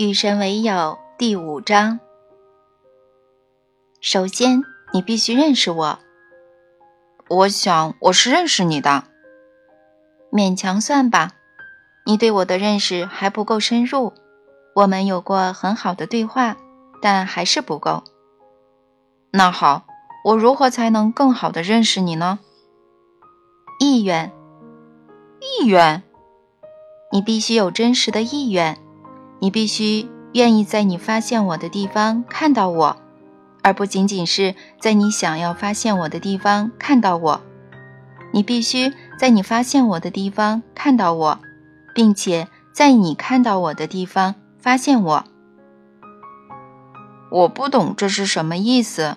[0.00, 2.00] 与神为友第五章。
[4.00, 4.62] 首先，
[4.94, 5.98] 你必须认识我。
[7.28, 9.04] 我想我是认识你的，
[10.32, 11.32] 勉强算吧。
[12.06, 14.14] 你对我的认识还不够深入。
[14.74, 16.56] 我们有过很好的对话，
[17.02, 18.02] 但还是不够。
[19.30, 19.84] 那好，
[20.24, 22.38] 我如何才能更好的认识你呢？
[23.78, 24.32] 意愿，
[25.60, 26.02] 意愿。
[27.12, 28.78] 你必须有真实的意愿。
[29.40, 32.96] 你必须愿意在你发现我的地方看到我，
[33.62, 37.40] 而不仅仅是在你想要发现我的地方看到我。
[38.32, 41.38] 你必须在你发现我的地方看到我，
[41.94, 45.24] 并且在你看到我的地方发现我。
[47.32, 49.16] 我不懂这是什么意思。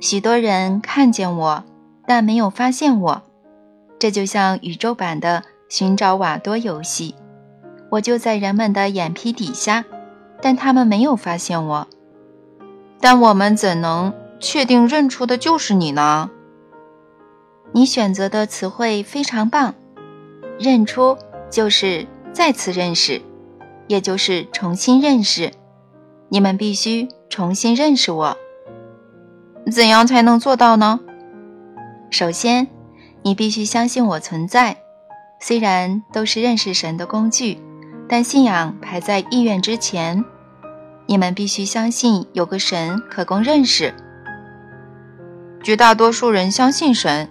[0.00, 1.64] 许多人看见我，
[2.06, 3.22] 但没有发现我。
[3.98, 7.14] 这就像宇宙版的寻找瓦多游戏。
[7.92, 9.84] 我就在人们的眼皮底下，
[10.40, 11.86] 但他们没有发现我。
[12.98, 16.30] 但我们怎能确定认出的就是你呢？
[17.72, 19.74] 你选择的词汇非常棒，
[20.58, 21.18] 认出
[21.50, 23.20] 就是再次认识，
[23.88, 25.50] 也就是重新认识。
[26.30, 28.38] 你们必须重新认识我。
[29.70, 31.00] 怎样才能做到呢？
[32.10, 32.68] 首先，
[33.20, 34.78] 你必须相信我存在，
[35.40, 37.58] 虽然都是认识神的工具。
[38.12, 40.22] 但信仰排在意愿之前，
[41.06, 43.94] 你们必须相信有个神可供认识。
[45.62, 47.30] 绝大多数人相信神，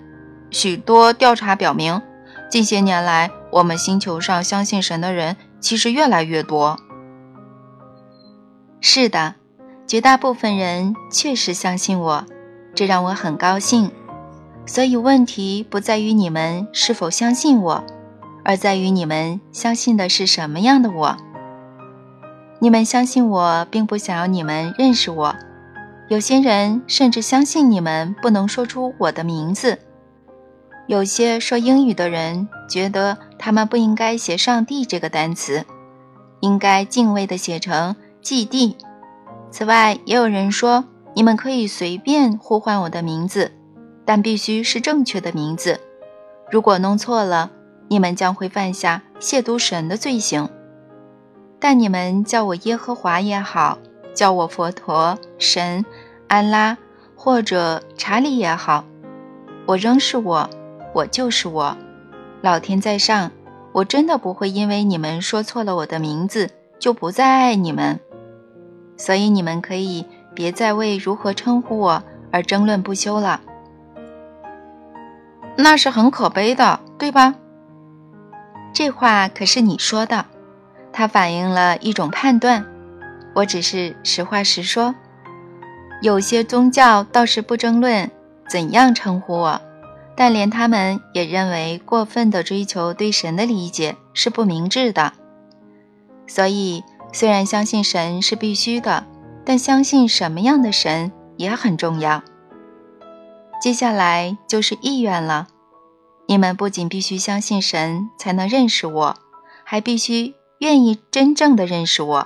[0.50, 2.02] 许多调查表明，
[2.50, 6.80] 近些年来我们星球上相信神的人其实越来越多。
[8.80, 9.36] 是的，
[9.86, 12.26] 绝大部分人确实相信我，
[12.74, 13.92] 这让我很高兴。
[14.66, 17.84] 所以问题不在于你们是否相信我。
[18.44, 21.18] 而在于你们相信的是什么样的我。
[22.60, 25.36] 你们相信我，并不想要你们认识我。
[26.10, 29.80] 有些人甚至相信你们不能说出我的名字。
[30.88, 35.64] 有些说英语的人觉得他们不应该写“上帝”这个单词，
[36.42, 38.76] 应该敬畏地写成“祭地”。
[39.52, 40.84] 此外，也有人说
[41.14, 43.52] 你们可以随便呼唤我的名字，
[44.06, 45.80] 但必须是正确的名字。
[46.52, 47.52] 如果弄错了，
[47.92, 50.48] 你们将会犯下亵渎神的罪行，
[51.60, 53.80] 但你们叫我耶和华也好，
[54.14, 55.86] 叫我佛陀、神、
[56.30, 56.78] 安拉
[57.18, 58.86] 或者查理也好，
[59.66, 60.50] 我仍是我，
[60.94, 61.76] 我就是我。
[62.40, 63.30] 老天在上，
[63.74, 68.00] 我真的不会因为你们说错了我的名字就不再爱你们，
[68.96, 73.42] 所以你们可以别再为如何称呼我而争论不休了。
[75.58, 77.36] 那是很可悲的，对吧？
[78.74, 80.26] 这话可是你说的，
[80.94, 82.66] 它反映了一种判断。
[83.34, 84.96] 我只是实话实说。
[86.02, 88.10] 有些宗教倒是不争论
[88.50, 89.62] 怎样称呼我，
[90.16, 95.14] 但连他们也认为过分的追求对神的理解是不明智的。
[96.26, 96.84] 所以，
[97.14, 99.06] 虽然相信神是必须的，
[99.46, 102.24] 但相信什么样的神也很重要。
[103.62, 105.50] 接下来就是意愿了。
[106.32, 109.18] 你们不仅必须相信神才能认识我，
[109.66, 112.26] 还必须愿意真正的认识我，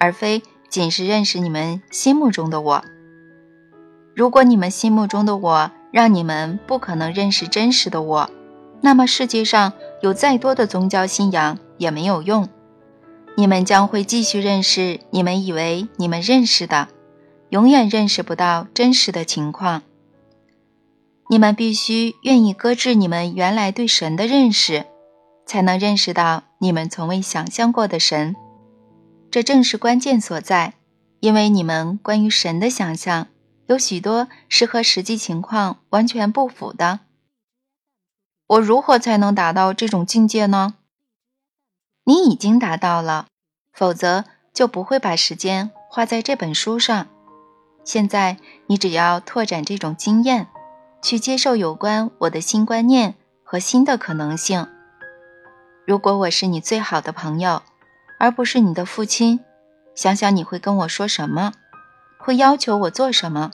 [0.00, 2.84] 而非仅是认识你们心目中的我。
[4.12, 8.28] 如果你们心目中的我让你们不可能认识真实的我，
[8.80, 9.72] 那么世界上
[10.02, 12.48] 有再多的宗教信仰也没有用。
[13.36, 16.88] 你们将会继续认识你们以为你们认识的，
[17.50, 19.82] 永远认识不到真实的情况。
[21.30, 24.86] 你们必须愿意搁置你们原来对神的认识，
[25.46, 28.34] 才能认识到你们从未想象过的神。
[29.30, 30.72] 这正是关键所在，
[31.20, 33.26] 因为你们关于神的想象
[33.66, 37.00] 有许多是和实际情况完全不符的。
[38.46, 40.76] 我如何才能达到这种境界呢？
[42.04, 43.26] 你已经达到了，
[43.74, 47.06] 否则就不会把时间花在这本书上。
[47.84, 48.38] 现在
[48.68, 50.48] 你只要拓展这种经验。
[51.02, 53.14] 去接受有关我的新观念
[53.44, 54.66] 和新的可能性。
[55.86, 57.62] 如果我是你最好的朋友，
[58.18, 59.40] 而不是你的父亲，
[59.94, 61.52] 想想你会跟我说什么，
[62.18, 63.52] 会要求我做什么。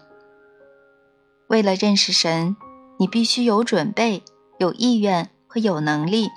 [1.48, 2.56] 为了认识神，
[2.98, 4.22] 你必须有准备、
[4.58, 6.30] 有意愿和有能力。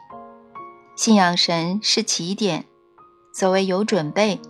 [0.95, 2.65] 信仰神是起点。
[3.33, 4.41] 所谓有准备，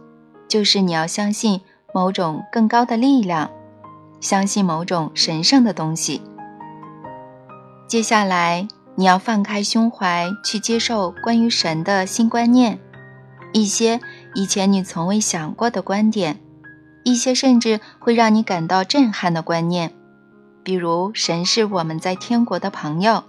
[0.48, 1.62] 就是你要相信
[1.94, 3.52] 某种更高的力量，
[4.20, 6.22] 相信某种神圣的东西。
[7.88, 12.80] 接下来，你要放开胸怀去接受关于神的新观念，
[13.54, 14.02] 一些
[14.36, 16.42] 以前你从未想过的观点，
[17.06, 19.94] 一些甚至会让你感到震撼的观念，
[20.64, 23.24] 比如神是我们在天国的朋友，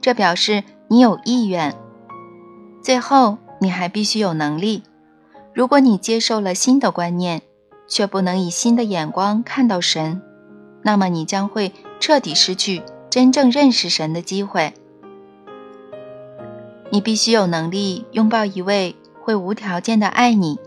[0.00, 1.74] 这表示你有意愿。
[2.80, 4.84] 最后，你还必须有能力。
[5.52, 7.42] 如果你接受了新的观念，
[7.88, 10.22] 却不能以新的眼光看到神，
[10.82, 12.82] 那么你将会彻底失去
[13.16, 14.74] 真正认识神的机会。
[16.90, 20.58] 你必须有能力拥抱一位会无条件的爱你、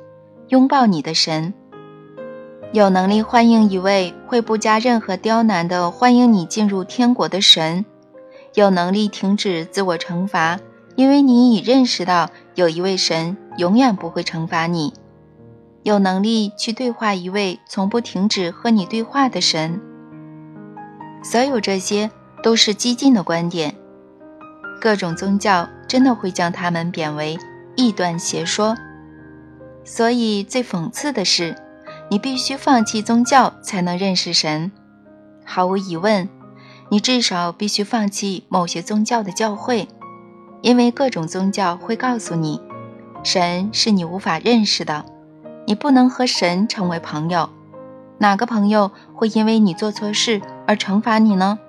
[0.47, 1.53] 拥抱你的神；
[2.73, 7.85] 有能力欢迎一位会不加任何刁难的欢迎你进入天国的神；
[8.55, 10.59] 有能力停止自我惩罚，
[10.95, 14.91] 因为你已认识到有一位神永远不会惩罚你；
[15.83, 19.79] 有能力去对话一位从不停止和你对话的神。
[21.21, 22.09] 所有这些
[22.41, 23.75] 都是激进的观点。
[24.81, 27.37] 各种宗教真的会将他们贬为
[27.75, 28.75] 异端邪说，
[29.83, 31.55] 所以最讽刺的是，
[32.09, 34.71] 你必须放弃宗教才能认识神。
[35.43, 36.29] 毫无疑问，
[36.89, 39.87] 你至少必须放弃某些宗教的教会，
[40.61, 42.61] 因为各种宗教会告诉你，
[43.23, 45.03] 神是你无法认识的，
[45.65, 47.49] 你不能和神成为朋友。
[48.19, 51.59] 哪个朋友会因为你做错事而惩罚你呢？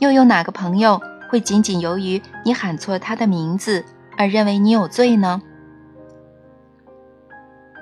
[0.00, 1.00] 又有哪个朋友？
[1.30, 3.84] 会仅仅由于你喊错他的名字
[4.16, 5.40] 而认为你有罪呢？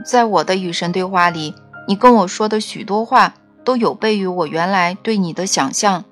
[0.04, 1.54] 在我的与神对话里，
[1.86, 3.32] 你跟我说的许多话
[3.64, 6.04] 都有悖于我原来对你的想象。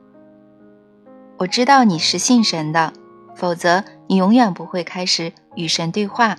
[1.37, 2.95] 我知道你是信神的，
[3.35, 6.39] 否则你永远不会开始与神对话。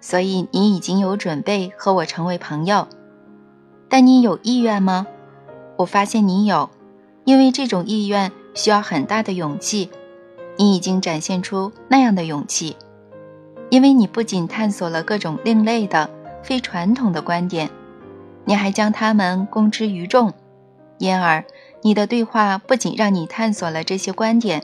[0.00, 2.88] 所以你已经有准备和我成为朋友，
[3.90, 5.06] 但你有意愿吗？
[5.76, 6.70] 我发现你有，
[7.24, 9.88] 因为这种意愿需要很大的勇气。
[10.56, 12.76] 你已经展现出那样的勇气，
[13.68, 16.10] 因为你不仅探索了各种另类的、
[16.42, 17.70] 非传统的观点，
[18.46, 20.32] 你还将它们公之于众。
[20.98, 21.44] 因而，
[21.82, 24.62] 你的对话不仅让你探索了这些观点，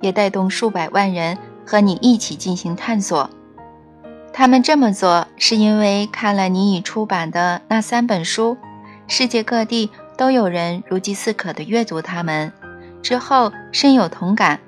[0.00, 1.36] 也带动数百万人
[1.66, 3.28] 和你一起进行探索。
[4.32, 8.56] 他们这么做是因为看了你已出版的那三本书，
[9.08, 12.52] 世界各地都有人如饥似渴地阅读他们，
[13.06, 14.58] 之后深有同感。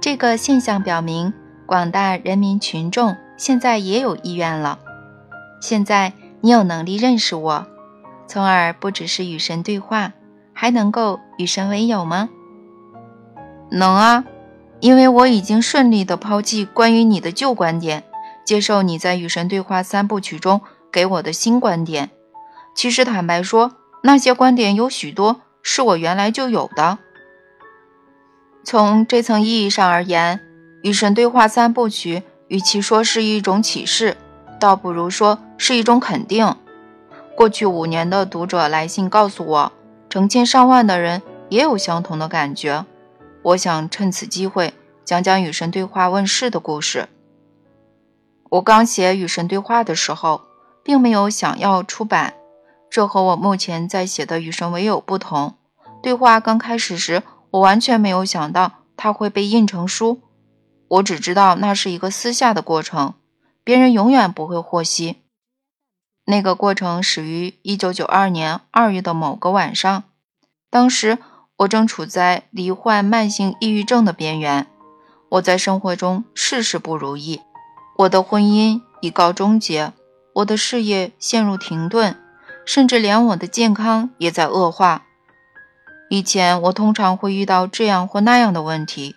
[0.00, 1.34] 这个现象表明，
[1.66, 4.78] 广大人民群众现在也有意愿了。
[5.60, 7.66] 现在你有能力认识我，
[8.28, 10.12] 从而不只是与神对话，
[10.52, 12.28] 还能够与神为友吗？
[13.72, 14.24] 能啊，
[14.78, 18.04] 因为我已经顺利地抛弃关于你的旧观点，
[18.44, 20.60] 接受你在《与神对话》三部曲中
[20.92, 22.10] 给我的新观点。
[22.76, 23.72] 其实，坦白说，
[24.04, 26.98] 那些观点有许多是我原来就有的。
[28.70, 30.36] 从这层意义上而言，
[30.82, 34.14] 《与神对话》三部曲与其说是一种启示，
[34.60, 36.54] 倒不如说是一种肯定。
[37.34, 39.72] 过去五年的读者来信告诉我，
[40.10, 42.84] 成千上万的人也有相同的感觉。
[43.40, 47.08] 我想趁此机会讲讲《与神对话》问世的故事。
[48.50, 50.42] 我刚写《与神对话》的时候，
[50.84, 52.34] 并没有想要出版，
[52.90, 55.54] 这和我目前在写的《与神为友》不同。
[56.02, 57.22] 对话刚开始时。
[57.50, 60.20] 我完全没有想到它会被印成书，
[60.88, 63.14] 我只知道那是一个私下的过程，
[63.64, 65.16] 别人永远不会获悉。
[66.26, 70.04] 那个过程始于1992年2月的某个晚上，
[70.68, 71.16] 当时
[71.56, 74.66] 我正处在罹患慢性抑郁症的边缘，
[75.30, 77.40] 我在生活中事事不如意，
[77.96, 79.92] 我的婚姻已告终结，
[80.34, 82.14] 我的事业陷入停顿，
[82.66, 85.06] 甚至连我的健康也在恶化。
[86.10, 89.14] 以前我通常会遇到这样或那样的问题，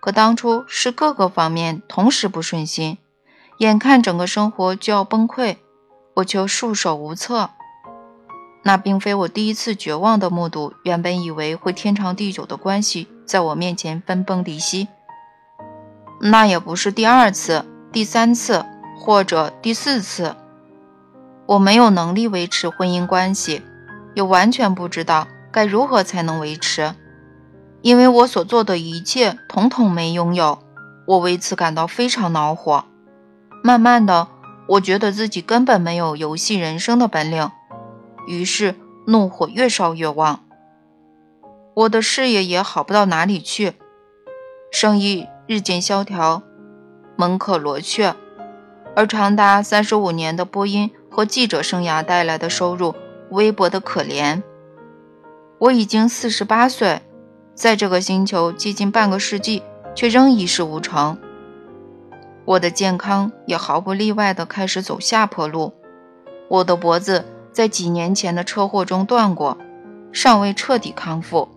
[0.00, 2.98] 可当初是各个方面同时不顺心，
[3.58, 5.56] 眼看整个生活就要崩溃，
[6.14, 7.50] 我却束手无策。
[8.62, 14.88] 那并非我第一次绝望的目睹原本以为会天长地久的关系在我面前分崩离析，
[16.20, 18.64] 那也不是第二次、第三次
[18.98, 20.36] 或者第四次。
[21.46, 23.62] 我没有能力维持婚姻关系，
[24.14, 25.28] 也完全不知道。
[25.54, 26.96] 该如何才能维持？
[27.80, 30.58] 因为我所做的一切统统没拥有，
[31.06, 32.86] 我为此感到非常恼火。
[33.62, 34.26] 慢慢的，
[34.66, 37.52] 我觉得自己根本没有游戏人生的本领，
[38.26, 38.74] 于是
[39.06, 40.40] 怒火越烧越旺。
[41.74, 43.74] 我的事业也好不到哪里去，
[44.72, 46.42] 生意日渐萧条，
[47.14, 48.16] 门可罗雀，
[48.96, 52.96] 而长达三十五年的播音和记者生涯带来的收入
[53.30, 54.42] 微薄得可怜。
[55.64, 57.00] 我已经四十八岁，
[57.54, 59.62] 在这个星球接近半个世纪，
[59.94, 61.16] 却仍一事无成。
[62.44, 65.72] 我的健康也毫不例外地开始走下坡路。
[66.50, 69.56] 我的脖子在几年前的车祸中断过，
[70.12, 71.48] 尚未彻底康复。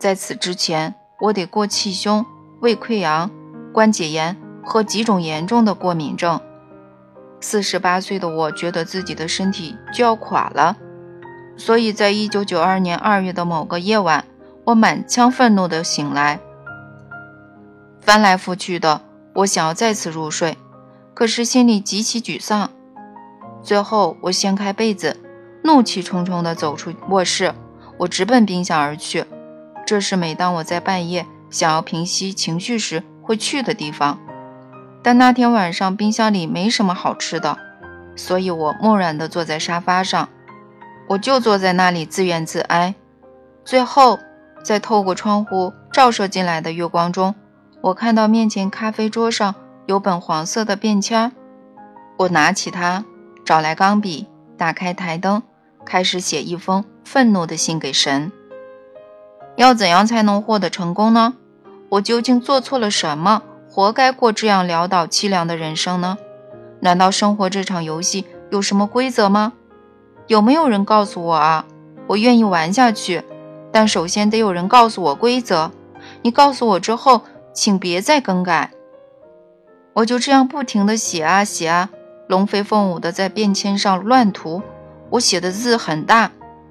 [0.00, 2.26] 在此之前，我得过气胸、
[2.58, 3.30] 胃溃疡、
[3.72, 6.40] 关节炎和几种严重的过敏症。
[7.40, 10.76] 四十八岁的我觉得自己的身体就要垮了，
[11.56, 14.24] 所以在一九九二年二月的某个夜晚，
[14.64, 16.40] 我满腔愤怒地醒来，
[18.00, 19.00] 翻来覆去的，
[19.34, 20.56] 我想要再次入睡，
[21.14, 22.70] 可是心里极其沮丧。
[23.62, 25.16] 最后，我掀开被子，
[25.62, 27.54] 怒气冲冲地走出卧室，
[27.98, 29.24] 我直奔冰箱而去。
[29.86, 34.18] 这是每当我在半夜想要平息情绪时会去的地方。
[35.02, 37.58] 但那天晚上冰箱里没什么好吃的，
[38.16, 40.28] 所以我木然地坐在沙发上，
[41.06, 42.94] 我就坐在那里自怨自哀。
[43.64, 44.18] 最后，
[44.62, 47.34] 在透过窗户照射进来的月光中，
[47.80, 49.54] 我看到面前咖啡桌上
[49.86, 51.32] 有本黄色的便签，
[52.16, 53.04] 我拿起它，
[53.44, 55.42] 找来钢笔，打开台灯，
[55.84, 58.32] 开始写一封愤怒的信给神。
[59.56, 61.34] 要怎样才能获得成功呢？
[61.90, 63.42] 我究竟做错了什么？
[63.70, 66.16] 活该过这样潦倒凄凉的人生呢？
[66.80, 69.52] 难道生活这场游戏有什么规则吗？
[70.26, 71.66] 有没有人告诉我啊？
[72.06, 73.22] 我愿意玩下去，
[73.70, 75.70] 但首先得有人告诉我规则。
[76.22, 78.70] 你告诉我之后，请别再更改。
[79.92, 81.90] 我就这样不停地写啊写啊，
[82.26, 84.62] 龙飞凤舞地在便签上乱涂。
[85.10, 86.30] 我写的字很大，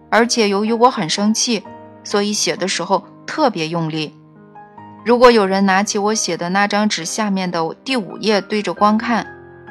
[0.09, 1.63] 而且由于我很生气，
[2.03, 4.13] 所以写的时候特别用力。
[5.05, 9.27] 如果有人拿起我写的那张纸下面的第五页对着光看，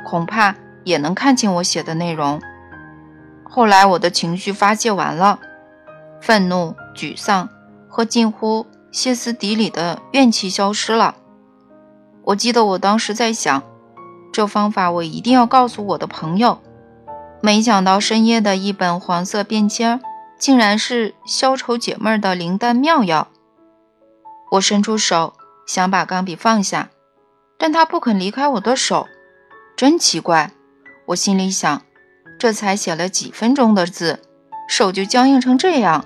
[0.06, 2.40] 恐怕也能看清我写的内容。
[3.54, 5.38] 后来我的情绪发泄完了，
[6.22, 7.50] 愤怒、沮丧
[7.86, 11.16] 和近乎歇斯底里的怨气消失了。
[12.24, 13.62] 我记得我当时在想，
[14.32, 16.62] 这方法我一定要告诉我的朋友。
[17.42, 20.00] 没想到深夜的一本黄色便签，
[20.38, 23.28] 竟然是消愁解闷的灵丹妙药。
[24.52, 25.34] 我伸出手
[25.66, 26.88] 想把钢笔放下，
[27.58, 29.06] 但他不肯离开我的手，
[29.76, 30.52] 真奇怪。
[31.08, 31.82] 我心里想，
[32.42, 34.18] 这才写了几分钟的字，
[34.66, 36.04] 手就僵硬成这样，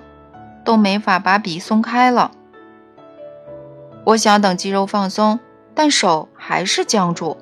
[0.63, 2.29] 都没法把笔松开了。
[4.05, 5.39] 我想等肌肉放松，
[5.73, 7.37] 但手还是僵住，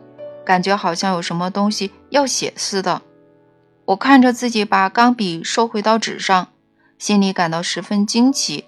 [0.46, 3.02] 感觉好像有什么东西要写似的。
[3.84, 6.48] 我看着自己把钢笔收回到纸上，
[6.98, 8.64] 心里感到十分惊奇，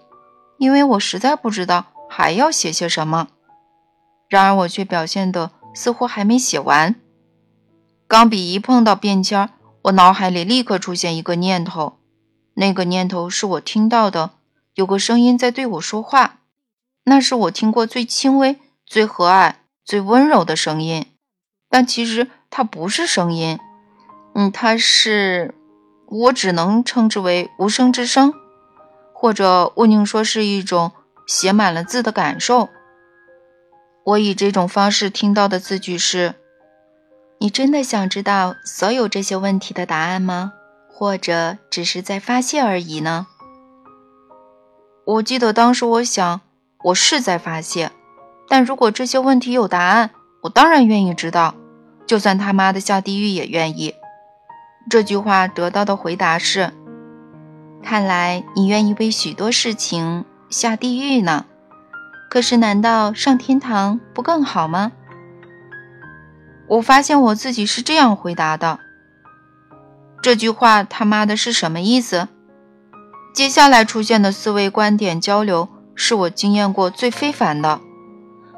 [0.58, 1.86] 因为我实在不知道。
[2.10, 3.30] 还要写些什么？
[4.28, 6.96] 然而我却表现得似乎还没写完。
[8.10, 9.50] 钢笔一碰到便签儿，
[9.84, 11.98] 我脑海里立刻出现一个念头，
[12.56, 14.32] 那个念头是我听到的，
[14.76, 16.40] 有个声音在对我说话。
[17.06, 19.56] 那是我听过最轻微、最和蔼、
[19.86, 21.06] 最温柔的声音，
[21.70, 23.60] 但其实它不是声音。
[24.34, 25.56] 嗯，它是，
[26.08, 28.34] 我只能称之为无声之声，
[29.14, 30.92] 或者我宁说是一种。
[31.28, 32.70] 写满了字的感受。
[34.06, 36.36] 我以这种方式听到的字句是
[37.40, 40.54] ：“你真的想知道所有这些问题的答案吗？
[40.90, 43.28] 或者只是在发泄而已呢？”
[45.06, 46.42] 我记得当时我想，
[46.84, 47.92] 我是在发泄。
[48.50, 51.56] 但如果这些问题有答案，我当然愿意知道，
[52.06, 53.94] 就算他妈的下地狱也愿意。
[54.90, 56.72] 这句话得到的回答是
[57.84, 61.46] ：“看来你愿意为许多事情。”下地狱呢？
[62.30, 64.94] 可是难道上天堂不更好吗？
[66.68, 68.80] 我发现我自己是这样回答的。
[70.22, 72.28] 这句话他妈的是什么意思？
[73.34, 77.80] 接下来出现的思维观点交流是我经验过最非凡的，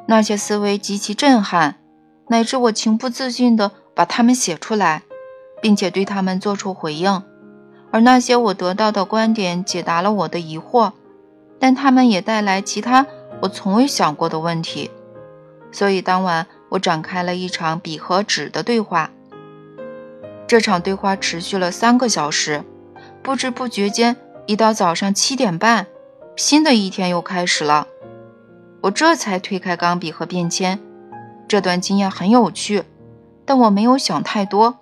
[0.07, 1.75] 那些思维极其震撼，
[2.29, 5.03] 乃至我情不自禁地把它们写出来，
[5.61, 7.21] 并且对他们做出回应。
[7.91, 10.93] 而那些我得到的观点解答了我的疑惑。
[11.61, 13.05] 但他们也带来其他
[13.41, 14.89] 我从未想过的问题，
[15.73, 19.11] 所以当晚我展开了一场笔和纸的对话。
[20.47, 22.63] 这场对话持续了三个小时，
[23.21, 24.15] 不知不觉间，
[24.47, 25.85] 一到早上七点半，
[26.35, 27.87] 新的一天又开始了。
[28.81, 30.79] 我这才推开钢笔和便签。
[31.47, 32.83] 这段经验很有趣，
[33.45, 34.79] 但我没有想太多。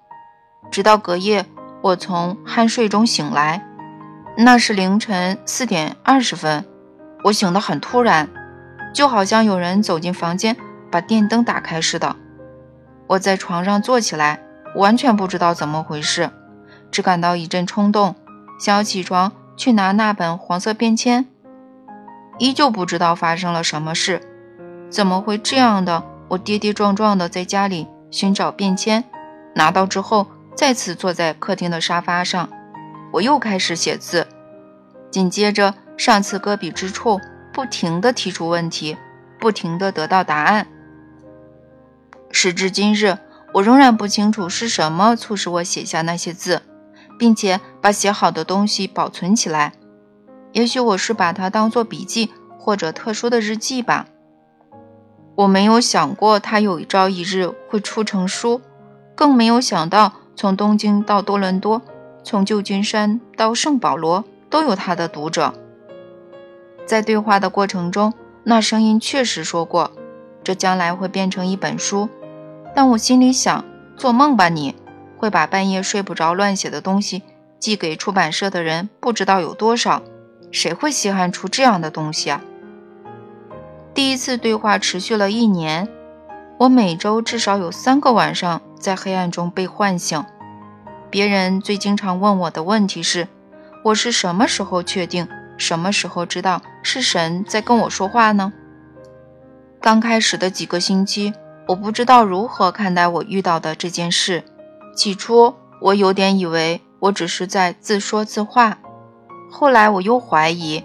[0.69, 1.45] 直到隔夜，
[1.81, 3.65] 我从酣睡中醒来。
[4.37, 6.65] 那是凌晨四点二十分，
[7.23, 8.29] 我醒得很突然，
[8.93, 10.55] 就好像有人走进房间，
[10.91, 12.15] 把电灯打开似的。
[13.07, 14.39] 我在床上坐起来，
[14.75, 16.29] 完全不知道怎么回事，
[16.91, 18.15] 只感到一阵冲动，
[18.59, 21.25] 想要起床去拿那本黄色便签。
[22.37, 24.21] 依旧不知道发生了什么事，
[24.89, 29.03] 怎么会这样的我跌跌撞撞的在家里寻找便签，
[29.55, 32.49] 拿到之后，再次坐在客厅的沙发上，
[33.11, 34.27] 我又开始写字。
[35.09, 37.19] 紧接着，上次搁笔之处，
[37.53, 38.97] 不停的提出问题，
[39.39, 40.67] 不停的得到答案。
[42.39, 43.17] 时至今日，
[43.51, 46.61] 我仍然不清楚是什么促使我写下那些字，
[47.17, 49.73] 并且把写好的东西保存起来。
[50.51, 54.05] 也许我是把它当做笔记或者特殊的日记吧。
[55.33, 58.61] 我没有想过它有一朝一日会出成书，
[59.15, 61.81] 更没有想到从东京到多伦多，
[62.23, 65.55] 从旧金山到圣保罗都有它的读者。
[66.85, 68.13] 在对话的过程中，
[68.43, 69.91] 那声音确实说过，
[70.43, 72.07] 这将来会变成一本书。
[72.77, 73.65] 但我心里想，
[73.95, 74.75] 做梦吧你！
[75.17, 77.23] 会把半夜睡不着乱写的东西
[77.57, 80.03] 寄给出版社的人不知道有多少，
[80.51, 82.39] 谁会稀罕出这样的东西啊？
[83.95, 85.89] 第一次对话持续了一年，
[86.59, 90.23] 我每周至少有三个晚上在黑暗中被唤醒。
[91.09, 93.27] 别人最经常问我的问题是：
[93.85, 98.53] 我是什么时候确定、什么时候知道是神在跟我说话呢？
[99.81, 101.33] 刚开始的几个星期，
[101.67, 104.43] 我不知道如何看待我遇到的这件事。
[104.95, 108.79] 起初，我有点以为我只是在自说自话，
[109.51, 110.83] 后来我又怀疑，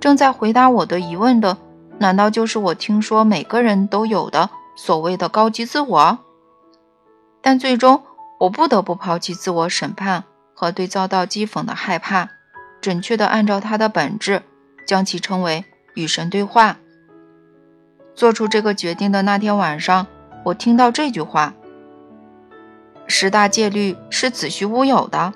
[0.00, 1.56] 正在回答我的疑问的。
[1.98, 6.18] 难道就是我听说每个人都有的所谓的高级自我？
[7.40, 8.02] 但最终
[8.40, 12.28] 我不得不抛弃自我审判和对遭到讥讽的害怕，
[12.82, 14.42] 准确的按照它的本质，
[14.86, 15.64] 将其称为
[15.94, 16.76] 与神对话。
[18.14, 20.06] 做出这个决定的那天晚上，
[20.46, 21.54] 我听到这句话
[23.08, 25.34] ：“十大戒律是子虚乌有的。”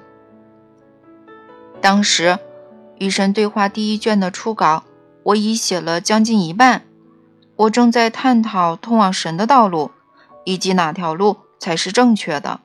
[1.83, 2.29] 当时，
[2.99, 4.85] 《与神对话》第一卷的初稿。
[5.23, 6.83] 我已写了将近一半，
[7.57, 9.90] 我正在探讨通往神的道路，
[10.45, 12.61] 以及哪条路才是正确的。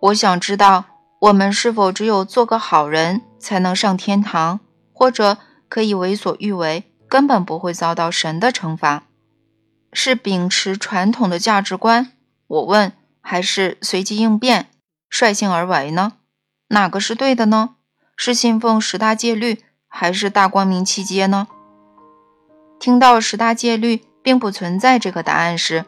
[0.00, 0.84] 我想知道，
[1.18, 4.60] 我们是否只有做个好人才能上天堂，
[4.92, 9.02] 或者可以为所欲为，根本不会遭到神的惩罚？
[9.92, 12.12] 是秉持传统的价值观，
[12.46, 14.68] 我问，还是随机应变，
[15.08, 16.12] 率性而为呢？
[16.68, 17.76] 哪个是对的呢？
[18.16, 21.48] 是信奉十大戒律，还是大光明七阶呢？
[22.78, 25.84] 听到十大戒律并不存在这个答案时，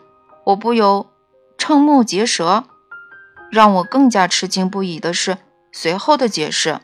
[0.46, 1.10] 我不由
[1.56, 2.64] 瞠目结舌。
[3.50, 5.36] 让我更加吃惊不已的是
[5.72, 6.80] 随后的解释：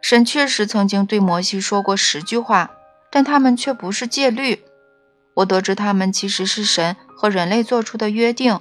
[0.00, 2.70] 神确实曾经对摩西说过十句话，
[3.10, 4.62] 但他们却不是戒律。
[5.38, 8.58] 我得知他们其实是神和人类做出的约定。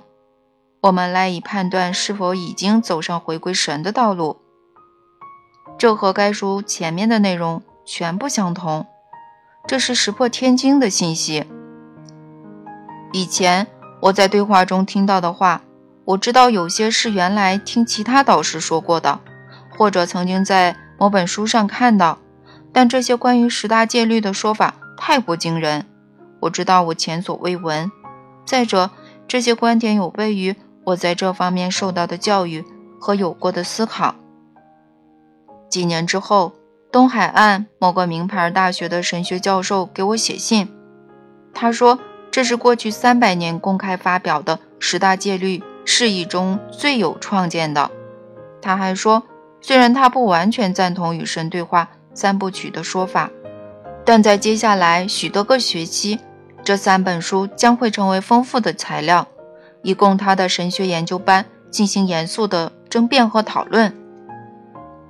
[0.82, 4.42] 我们赖以判断是否已经走上回归神的道路。
[5.80, 8.86] 这和该书前面的内容全不相同。
[9.68, 11.46] 这是石破天惊的信息。
[13.12, 13.66] 以前
[14.02, 15.64] 我在对话中听到的话，
[16.06, 19.20] 我知道有些是原来听其他导师说过的，
[19.76, 22.20] 或者曾经在某本书上看到。
[22.72, 25.88] 但这些关于十大戒律的说法太过惊人，
[26.42, 27.92] 我知道我前所未闻。
[28.46, 28.92] 再者，
[29.28, 32.64] 这些观点有悖于我在这方面受到的教育
[33.00, 34.16] 和有过的思考。
[35.70, 36.54] 几年之后。
[36.90, 40.70] 东海岸某个名牌大学的神学教授给我写信，
[41.54, 42.00] 他说
[42.32, 47.92] 这是过去三百年公开发表的十大戒律释义中最有创建的。
[48.62, 49.24] 他还说，
[49.60, 53.30] 虽然他不完全赞同与神对话三部曲的说法，
[54.06, 56.18] 但在接下来许多个学期，
[56.68, 59.26] 这三本书将会成为丰富的材料，
[59.84, 63.96] 以供他的神学研究班进行严肃的争辩和讨论。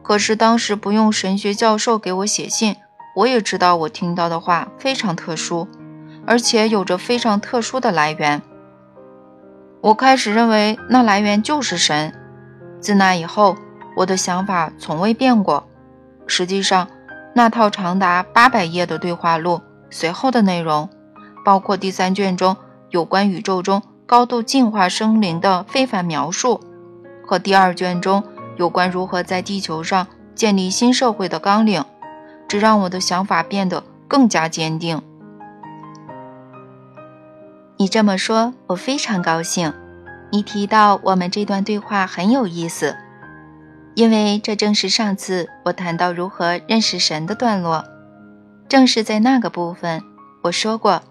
[0.04, 2.76] 可是当时不用神学教授给我写信，
[3.16, 5.68] 我也知道我听到的话非常特殊，
[6.28, 8.40] 而且有着非常特殊的来源。
[9.82, 12.14] 我开始认为那来源就是神。
[12.80, 13.58] 自那以后，
[13.96, 15.68] 我的想法从未变过。
[16.28, 16.88] 实际上，
[17.34, 20.88] 那套长达八百页的对话录随后的内容，
[21.48, 22.58] 包括第三卷中
[22.90, 26.60] 有关宇宙中高度进化生灵的非凡描述，
[27.26, 28.22] 和第二卷中。
[28.58, 31.86] 有关如何在地球上建立新社会的纲领，
[32.50, 35.02] 这让我的想法变得更加坚定。
[37.78, 39.72] 你这么说，我非常高兴。
[40.34, 42.98] 你提到我们这段对话很有意思，
[43.96, 47.86] 因为这正是上次我谈到如何认识神的段落。
[48.68, 50.04] 正是在那个部分，
[50.42, 51.04] 我说过，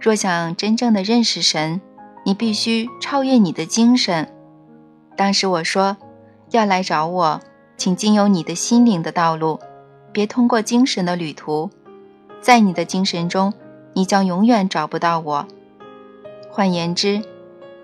[0.00, 1.80] 若想真正的认识神，
[2.24, 4.32] 你必须超越你的精神。
[5.16, 5.96] 当时我说。
[6.52, 7.40] 要来找我，
[7.76, 9.58] 请经由你的心灵的道路，
[10.12, 11.68] 别通过精神的旅途。
[12.40, 13.52] 在你的精神中，
[13.94, 15.48] 你将永远找不到我。
[16.48, 17.20] 换言之，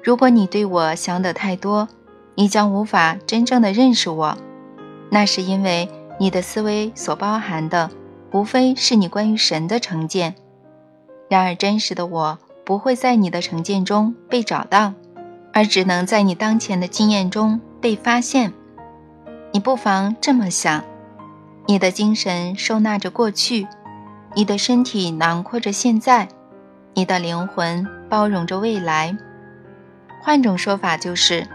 [0.01, 1.89] 如果你对我想的太多，
[2.37, 4.39] 你将无法真正的认识我。
[5.11, 5.89] 那是因为
[6.21, 7.91] 你的思维所包含的，
[8.31, 10.37] 无非是你关于神的成见。
[11.33, 14.93] 然而，真实的我不会在你的成见中被找到，
[15.55, 18.53] 而只能在你当前的经验中被发现。
[19.51, 20.85] 你不妨这么想：
[21.67, 23.67] 你的精神收纳着过去，
[24.35, 26.29] 你的身体囊括着现在，
[26.93, 29.17] 你的灵魂包容着未来。
[30.23, 31.49] 换种说法就是，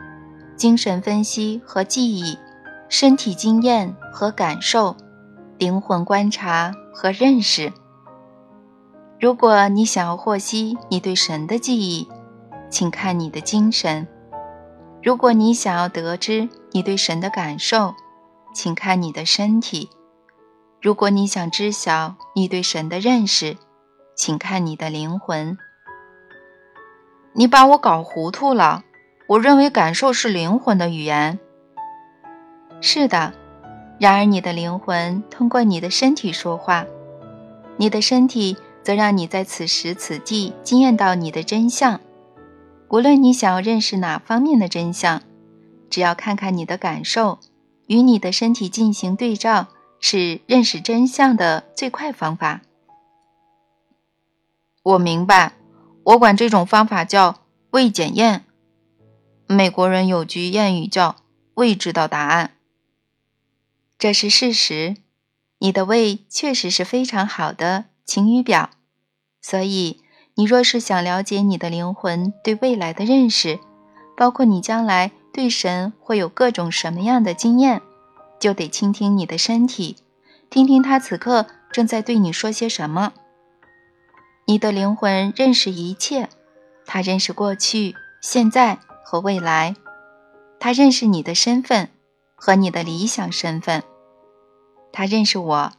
[0.55, 2.35] 精神分析和记忆。
[2.89, 4.97] 身体经验和感受，
[5.59, 7.71] 灵魂观察和认识。
[9.19, 12.07] 如果你想要获悉你对神的记忆，
[12.69, 14.05] 请看你的精神；
[15.01, 17.95] 如果你想要得知你对神的感受，
[18.53, 19.89] 请看你的身体；
[20.79, 23.57] 如果你想知晓你对神的认识，
[24.15, 25.57] 请看你的灵魂。
[27.33, 28.83] 你把我搞糊涂了，
[29.29, 31.39] 我认为感受是灵魂的语言。
[32.81, 33.33] 是的，
[33.99, 36.85] 然而你的灵魂通过你的身体说话，
[37.77, 38.55] 你的身体
[38.87, 41.99] 则让你在此时此地惊艳到你的真相。
[42.87, 45.23] 无论你想要认识哪方面的真相，
[45.89, 47.39] 只要看看你的感受，
[47.87, 49.67] 与你的身体进行对照，
[49.99, 52.61] 是认识真相的最快方法。
[54.83, 55.51] 我明白，
[56.03, 58.45] 我管这种方法叫未检验。
[59.47, 61.17] 美国人有句谚语叫
[61.55, 62.51] “未知道答案”。
[63.99, 64.95] 这是事实，
[65.57, 68.69] 你的胃确实是非常好的晴雨表。
[69.41, 70.01] 所以，
[70.35, 73.59] 你若是想了解你的灵魂对未来的认识，
[74.15, 77.81] 包括你将来对神会有各种什么样的经验，
[78.39, 79.97] 就得倾听你的身体，
[80.49, 83.13] 听听他此刻正在对你说些什么。
[84.45, 86.29] 你的灵魂认识一切，
[86.85, 89.75] 他认识过去、现在和未来，
[90.59, 91.89] 他认识你的身份。
[92.39, 93.81] 和你的理想身份，
[94.91, 95.71] 他认识我，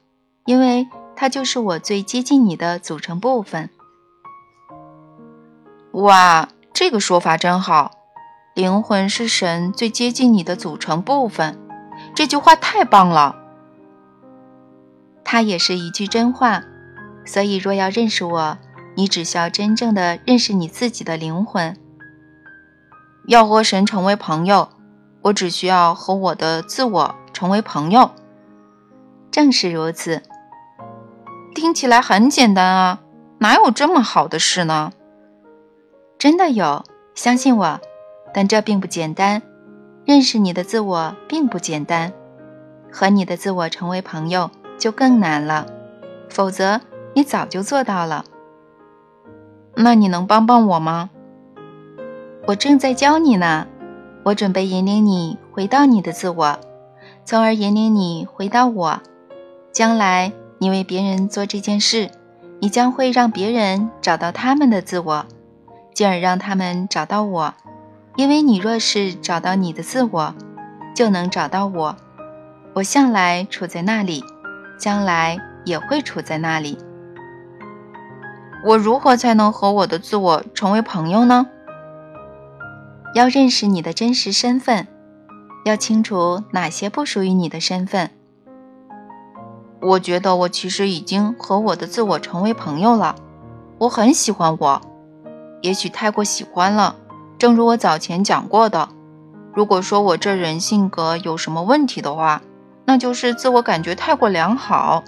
[0.44, 0.88] 因为
[1.20, 3.70] 他就是我最接近你的组成部分。
[5.90, 7.90] 哇，这个说法真好！
[8.54, 11.58] 灵魂是神最接近你的组成部分，
[12.14, 13.34] 这句话太棒了。
[15.24, 16.62] 它也是一句真话，
[17.26, 18.56] 所以若要认识我，
[18.94, 21.76] 你只需要真正的认识你自己的灵魂。
[23.26, 24.68] 要和神成为朋友。
[25.22, 28.12] 我只需要和我的自我成为朋友。
[29.32, 30.22] 正是如此，
[31.58, 33.00] 听起来很简单啊，
[33.38, 34.92] 哪有这么好的事呢？
[36.18, 37.80] 真的有，相信我。
[38.32, 39.42] 但这并不简单，
[40.04, 42.12] 认识你的自我并不简单，
[42.92, 45.66] 和你的自我成为朋友就更难了。
[46.28, 46.80] 否则，
[47.14, 48.24] 你早就做到了。
[49.74, 51.10] 那你能帮帮我吗？
[52.46, 53.66] 我正在教你呢。
[54.24, 56.58] 我准备引领你回到你的自我，
[57.24, 59.00] 从而引领你回到我。
[59.72, 62.10] 将来你为别人做这件事，
[62.60, 65.26] 你将会让别人找到他们的自我，
[65.94, 67.54] 进而让他们找到我。
[68.16, 70.34] 因为你若是找到你的自我，
[70.96, 71.96] 就能找到我。
[72.74, 74.24] 我向来处在那里，
[74.76, 76.76] 将来也会处在那里。
[78.64, 81.46] 我如何才能和我的自我成为朋友呢？
[83.14, 84.88] 要认识你的真实身份，
[85.64, 88.10] 要清楚哪些不属于你的身份。
[89.80, 93.16] 我觉得我其实已经和我的自我成为朋友了。
[93.78, 94.80] 我很喜欢我，
[95.62, 96.96] 也许太过喜欢了。
[97.38, 98.88] 正如我早前讲过的，
[99.54, 102.42] 如果说我这人性格有什么问题的话，
[102.84, 105.04] 那就是自我感觉太过良好。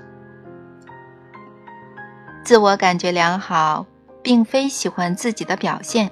[2.44, 3.86] 自我感觉良好，
[4.22, 6.10] 并非喜欢自己的表现。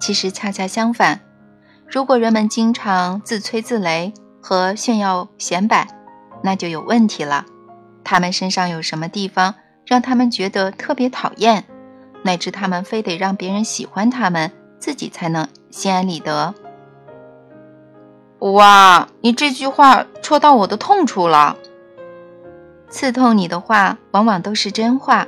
[0.00, 1.20] 其实恰恰相反，
[1.86, 5.86] 如果人们经常自吹自擂和炫耀显摆，
[6.42, 7.46] 那就有问题了。
[8.04, 9.54] 他们身上有什么地方
[9.86, 11.64] 让他们觉得特别讨厌，
[12.22, 16.54] 乃至他们非得让别人喜欢他们，自己才能心安理得？
[18.40, 21.56] 哇，你这句话戳到我的痛处了。
[22.90, 25.26] 刺痛你的话，往往都是真话。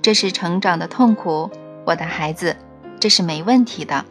[0.00, 1.50] 这是成长的痛苦，
[1.84, 2.56] 我的孩子。
[3.00, 4.04] 这是没问题的。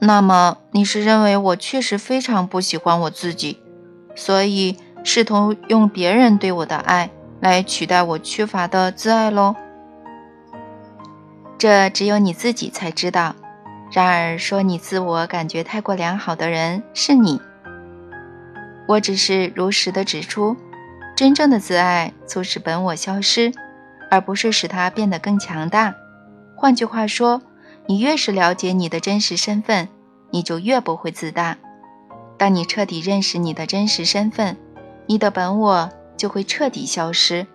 [0.00, 3.62] 那么你是认为我确实非常不喜欢我自己，
[4.14, 7.10] 所以试图用别人对我的爱
[7.40, 9.54] 来取代我缺乏的自爱喽？
[11.58, 13.34] 这只有你自己才知道。
[13.92, 17.40] 然而，说你自我感觉太过良好的人是你。
[18.86, 20.56] 我只是如实的指出，
[21.16, 23.52] 真正的自爱促使本我消失，
[24.10, 25.94] 而不是使它变得更强大。
[26.56, 27.42] 换句话说，
[27.86, 29.88] 你越是了解你的真实身份，
[30.30, 31.56] 你就越不会自大。
[32.38, 34.56] 当你彻底认识你的真实身份，
[35.10, 37.48] 你的本我就会彻底消失。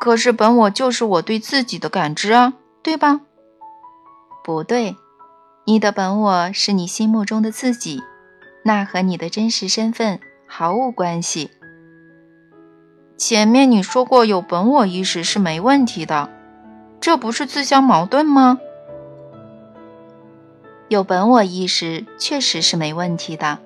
[0.00, 3.20] 可是本我就是我对自己的感知啊，对吧？
[4.42, 4.96] 不对，
[5.64, 8.02] 你的本我是你心目中的自己，
[8.64, 10.18] 那和你的真实身份
[10.48, 11.52] 毫无关系。
[13.16, 16.28] 前面你说过有本我意识是没问题的，
[17.00, 18.58] 这不是自相矛盾吗？
[20.88, 23.60] 有本我意识确实是没问题的，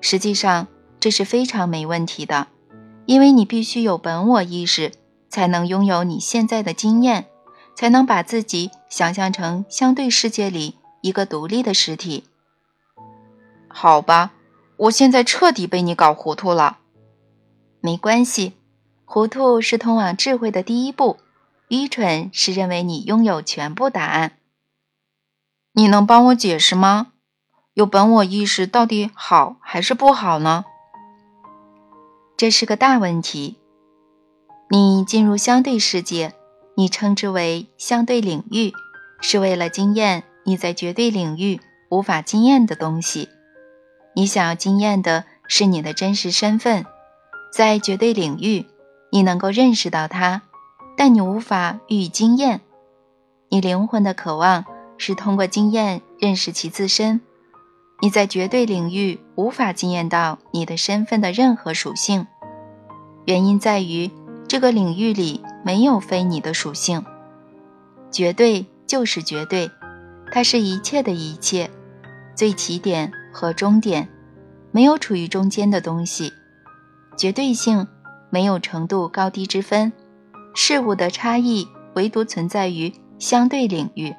[0.00, 0.66] 实际上
[1.00, 2.48] 这是非常没问题的，
[3.06, 4.92] 因为你必须有本我意识，
[5.30, 7.26] 才能拥有你现在的经验，
[7.74, 12.24] 才能把自己想象成相对世界里一个独立的实体。
[13.66, 14.32] 好吧，
[14.76, 16.78] 我现在彻底被你搞糊涂了。
[17.80, 18.52] 没关系。
[19.06, 21.16] 糊涂是通往智慧的第一步，
[21.66, 24.36] 愚蠢是认为你拥有全部答案。
[25.72, 27.08] 你能帮我解释吗？
[27.74, 30.64] 有本我意识到底好还是不好呢？
[32.40, 33.58] 这是个大问题。
[34.70, 36.32] 你进入相对世界，
[36.74, 38.72] 你称之为相对领域，
[39.20, 43.28] 是为了经验你在绝对领域无法经验的东西。
[44.16, 46.86] 你想要经验的是你的真实身份，
[47.52, 48.64] 在绝对领域。
[49.12, 50.40] 你能够认识到它，
[50.96, 52.62] 但你无法予以经验。
[53.50, 54.64] 你灵魂的渴望
[54.96, 57.20] 是通过经验认识其自身。
[58.02, 62.26] 你在绝对领域无法经验到你的身份的任何属性，
[63.26, 64.10] 原因在于
[64.48, 67.04] 这个领域里没有非你的属性。
[68.10, 69.70] 绝对就是绝对，
[70.32, 71.70] 它是一切的一切，
[72.34, 74.08] 最起点和终点，
[74.72, 76.32] 没有处于中间的东西。
[77.16, 77.86] 绝对性。
[78.32, 79.92] 没有程度高低之分，
[80.54, 84.14] 事物的差异唯独存在于相对领域。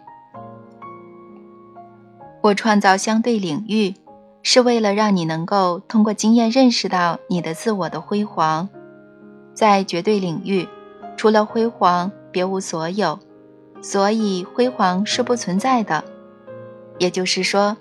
[2.44, 3.96] 我创造相对领域，
[4.44, 8.68] 是为了让你能够通过经验认识到你的自我的辉煌。
[9.54, 10.68] 在绝对领域，
[11.18, 13.20] 除了辉煌，别无所有，
[13.82, 16.04] 所以辉煌是不存在的。
[16.98, 17.78] 也就是说，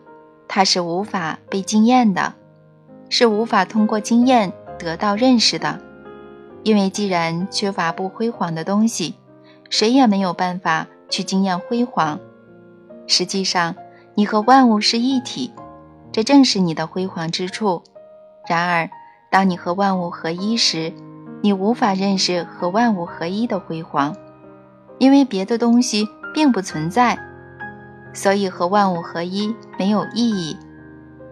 [0.48, 2.34] 它是无法被经验的，
[3.08, 5.80] 是无法通过经验得到认识的。
[6.62, 9.14] 因为既然缺乏不辉煌的东西，
[9.70, 12.20] 谁也没有办法去经验辉煌。
[13.06, 13.74] 实际上，
[14.14, 15.52] 你和万物是一体，
[16.12, 17.82] 这正是你的辉煌之处。
[18.48, 18.90] 然而，
[19.30, 20.92] 当你和万物合一时，
[21.42, 24.14] 你无法认识和万物合一的辉煌，
[24.98, 27.18] 因为别的东西并不存在。
[28.12, 30.56] 所以，和万物合一没有意义。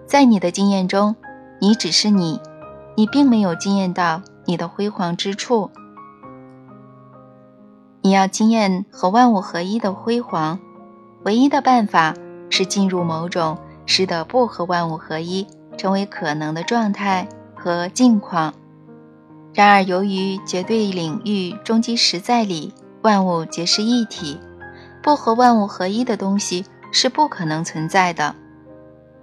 [0.06, 1.16] 在你的经验中，
[1.60, 2.40] 你只是你，
[2.96, 4.22] 你并没有经验到。
[4.46, 5.70] 你的辉煌之处，
[8.00, 10.58] 你要经验和万物合一的辉煌，
[11.22, 12.14] 唯一的办法
[12.48, 18.54] 是进入某种使得不和万物合一成为可能的状态和境况。
[19.54, 24.38] 然而，由于绝对领域终极实在里万物皆是一体，
[25.02, 28.34] 不和万物合一的东西是不可能存在的。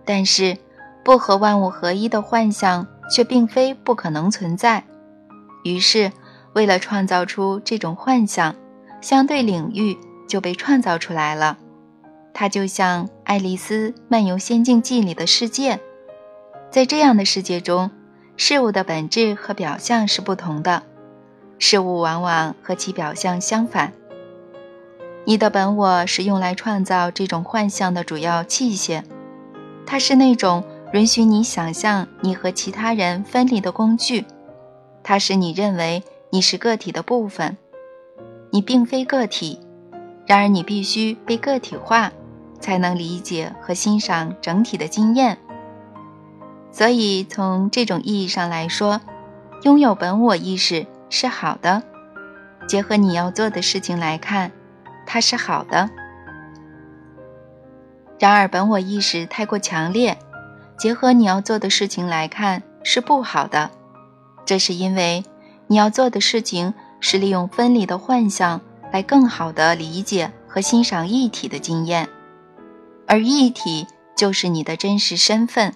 [0.04, 0.58] 但是，
[1.04, 4.84] 不和万物合一的幻象却并非不可能存在。
[5.64, 6.12] 于是，
[6.54, 8.56] 为了创造出这种幻象，
[9.02, 11.58] 相对领域就被创造出来了。
[12.34, 15.80] 它就像《爱丽丝漫游仙境记》里的世界，
[16.70, 17.90] 在这样的世界中，
[18.38, 20.84] 事物的本质和表象是不同的，
[21.58, 23.94] 事物往往和其表象相反。
[25.24, 29.04] 你的本我是用来创造这种幻象的主要器械，
[29.86, 34.26] 它是那种允许你想象你和其他人分离的工具。
[35.02, 37.58] 它使你认为你是个体的部分，
[38.52, 39.60] 你并非个体。
[40.28, 42.12] 然而，你必须被个体化，
[42.60, 45.38] 才能理解和欣赏整体的经验。
[46.76, 49.00] 所以，从这种意义上来说，
[49.64, 51.82] 拥有本我意识是好的。
[52.68, 54.52] 结合你要做的事情来看，
[55.06, 55.90] 它是好的。
[58.20, 60.18] 然而，本我意识太过强烈，
[60.78, 63.72] 结合你要做的事情来看是不好的。
[64.46, 65.24] 这是因为
[65.68, 68.60] 你要做的事情是利用分离的幻象
[68.92, 72.10] 来更好地理解和欣赏一体的经验，
[73.08, 75.74] 而一体就是你的真实身份。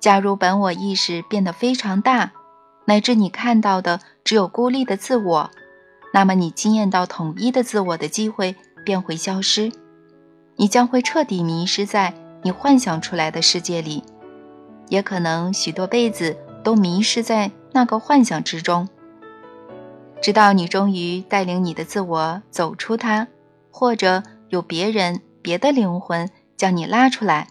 [0.00, 2.32] 假如本我意识变得非常大，
[2.86, 5.50] 乃至你看到的只有孤立的自我，
[6.12, 9.70] 那么你经验到统一的自我的机会便会消失，
[10.56, 14.02] 你将会彻底迷失在你幻想出来的世界里，
[14.88, 16.36] 也可能许多辈子。
[16.62, 18.86] 都迷失在那个幻想之中，
[20.20, 23.28] 直到你终于带领你的自我走出它，
[23.70, 27.48] 或者有别人、别的灵魂将你拉出来，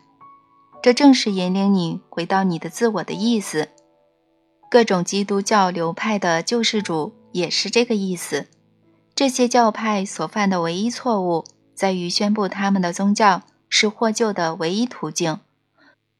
[0.81, 3.69] 这正是引领你回到你的自我的意思。
[4.69, 8.47] 各种基督教流派的救世主也是这个意思。
[9.15, 11.43] 这些教派所犯的唯一错误，
[11.75, 15.39] 在于宣布他们的宗教是获救的唯一途径，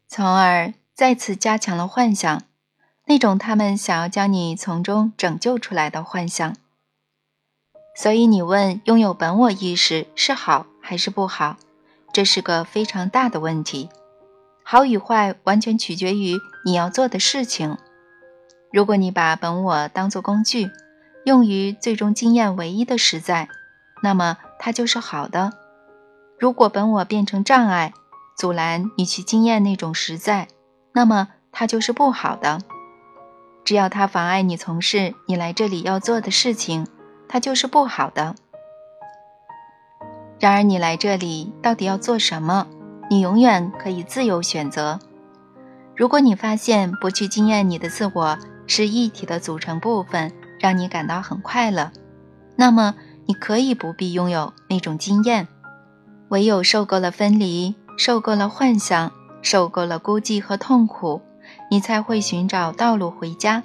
[0.07, 2.43] 从而再次加强了幻想，
[3.05, 6.57] 那种他们想要将你从中拯救出来的幻想。
[7.95, 11.57] 所以你问拥有本我意识是好还是不好，
[12.11, 13.89] 这是个非常大的问题。
[14.71, 17.75] 好与坏完全取决于你要做的事情。
[18.71, 20.69] 如果你把本我当作工具，
[21.25, 23.49] 用于最终经验唯一的实在，
[24.03, 25.53] 那么它就是好的。
[26.37, 27.93] 如果本我变成障碍，
[28.37, 30.47] 阻拦你去经验那种实在，
[30.93, 32.59] 那么它就是不好的。
[33.65, 36.85] 只要它妨碍你从事你来这里要做的事情。
[37.27, 38.35] 它就是不好的。
[40.39, 42.67] 然而，你来这里到底要做什么？
[43.09, 44.99] 你永远可以自由选择。
[45.95, 51.91] 如果你发现不去经验你的自我是一体的组成部分，让你感到很快乐，
[52.55, 52.95] 那么
[53.25, 55.47] 你可以不必拥有那种经验。
[56.29, 61.21] 唯有受够了分离，受够了幻想，受够了孤寂和痛苦，
[61.71, 63.63] 你才会寻找道路回家。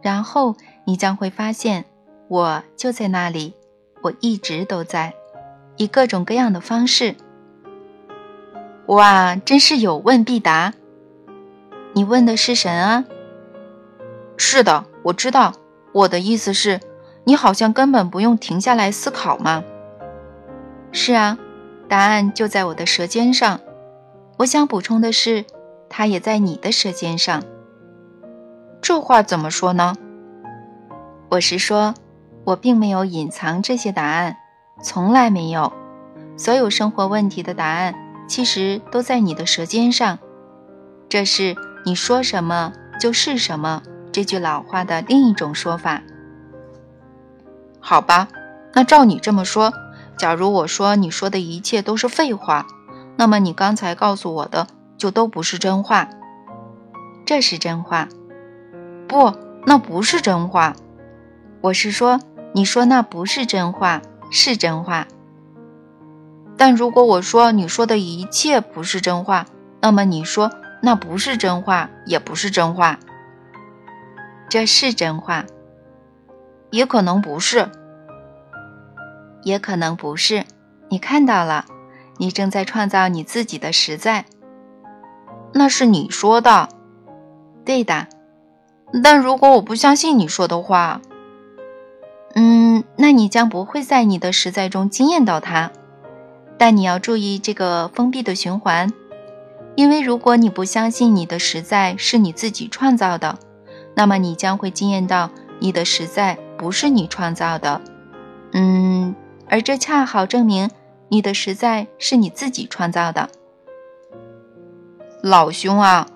[0.00, 1.84] 然后，你将会发现。
[2.30, 3.54] 我就在那里，
[4.02, 5.14] 我一直都在，
[5.78, 7.16] 以各种各样的方式。
[8.88, 10.72] 哇，真是有问必答！
[11.92, 13.04] 你问的是神啊？
[14.38, 15.52] 是的，我知道。
[15.92, 16.80] 我的意思是，
[17.24, 19.62] 你好像根本不用停下来思考嘛。
[20.90, 21.38] 是啊，
[21.86, 23.60] 答案就在我的舌尖上。
[24.38, 25.44] 我想补充的是，
[25.90, 27.42] 它也在你的舌尖上。
[28.80, 29.94] 这话怎么说呢？
[31.30, 31.94] 我是说。
[32.44, 34.38] 我并没有隐藏这些答案，
[34.80, 35.70] 从来没有。
[36.38, 37.94] 所有生活问题的答案
[38.28, 40.18] 其实都在你的舌尖上。
[41.08, 46.02] 这是你说什么就是什么这句老话的另一种说法。
[47.80, 48.28] 好吧，
[48.74, 49.72] 那照你这么说，
[50.16, 52.66] 假如我说你说的一切都是废话，
[53.16, 56.08] 那么你刚才告诉我的就都不是真话。
[57.24, 58.08] 这是真话。
[59.08, 59.32] 不，
[59.66, 60.76] 那不是真话。
[61.62, 62.20] 我是说。
[62.54, 65.06] 你说那不是真话，是真话。
[66.58, 69.46] 但如果我说你说的一切不是真话，
[69.80, 70.50] 那么你说
[70.82, 72.98] 那不是真话，也不是真话。
[74.50, 75.44] 这是真话，
[76.70, 77.70] 也可能不是，
[79.42, 80.44] 也可能不是。
[80.88, 81.64] 你看到了，
[82.16, 84.24] 你正在创造你自己的实在。
[85.54, 86.68] 那是你说的，
[87.64, 88.08] 对的。
[89.04, 91.00] 但如果我不相信你说的话。
[92.34, 95.72] 嗯，那你将不会在你的实在中惊艳到它。
[96.58, 98.92] 但你要注意这个封闭的循环，
[99.76, 103.38] 因为如果你不相信你的实在是你自己创造的，
[103.94, 107.80] 那么你将会惊艳到你的实在不是你创造的。
[108.52, 109.14] 嗯，
[109.48, 110.70] 而这恰好证明
[111.08, 113.30] 你的实在是你自己创造的。
[115.22, 116.06] 老兄啊，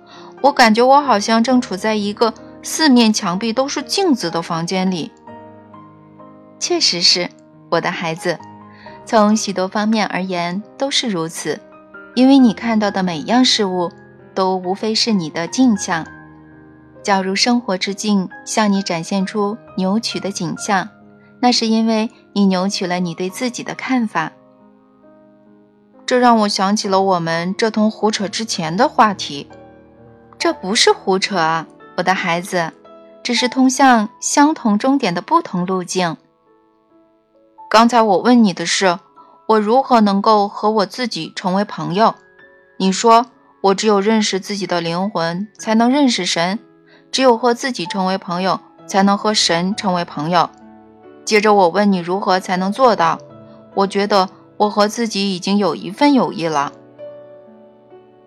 [0.42, 5.12] 我感觉我好像正处在一个四面墙壁都是镜子的房间里。
[6.59, 7.28] 确实是
[7.70, 8.38] 我的孩子，
[9.05, 11.61] 从许多方面而言都是如此，
[12.15, 13.91] 因为你看到的每样事物
[14.35, 16.07] 都无非是你的镜像。
[17.03, 20.88] 假如生活之镜向你展现出扭曲的景象，
[21.41, 24.33] 那是因为你扭曲了你对自己的看法。
[26.07, 29.49] 这让我想起了我们这通胡扯之前的话题。
[30.38, 32.73] 这不是胡扯，我的孩子，
[33.23, 36.17] 只是通向相同终点的不同路径。
[37.73, 38.99] 刚才我问你的是，
[39.47, 42.15] 我如何能够和我自己成为朋友？
[42.77, 43.25] 你说
[43.63, 46.59] 我只有认识自己的灵魂，才能认识神；
[47.11, 50.51] 只有和自己成为朋友，才能和神成为朋友。
[51.25, 53.18] 接着我问你如何才能做到？
[53.73, 56.75] 我觉得我和自己已经有一份友谊了。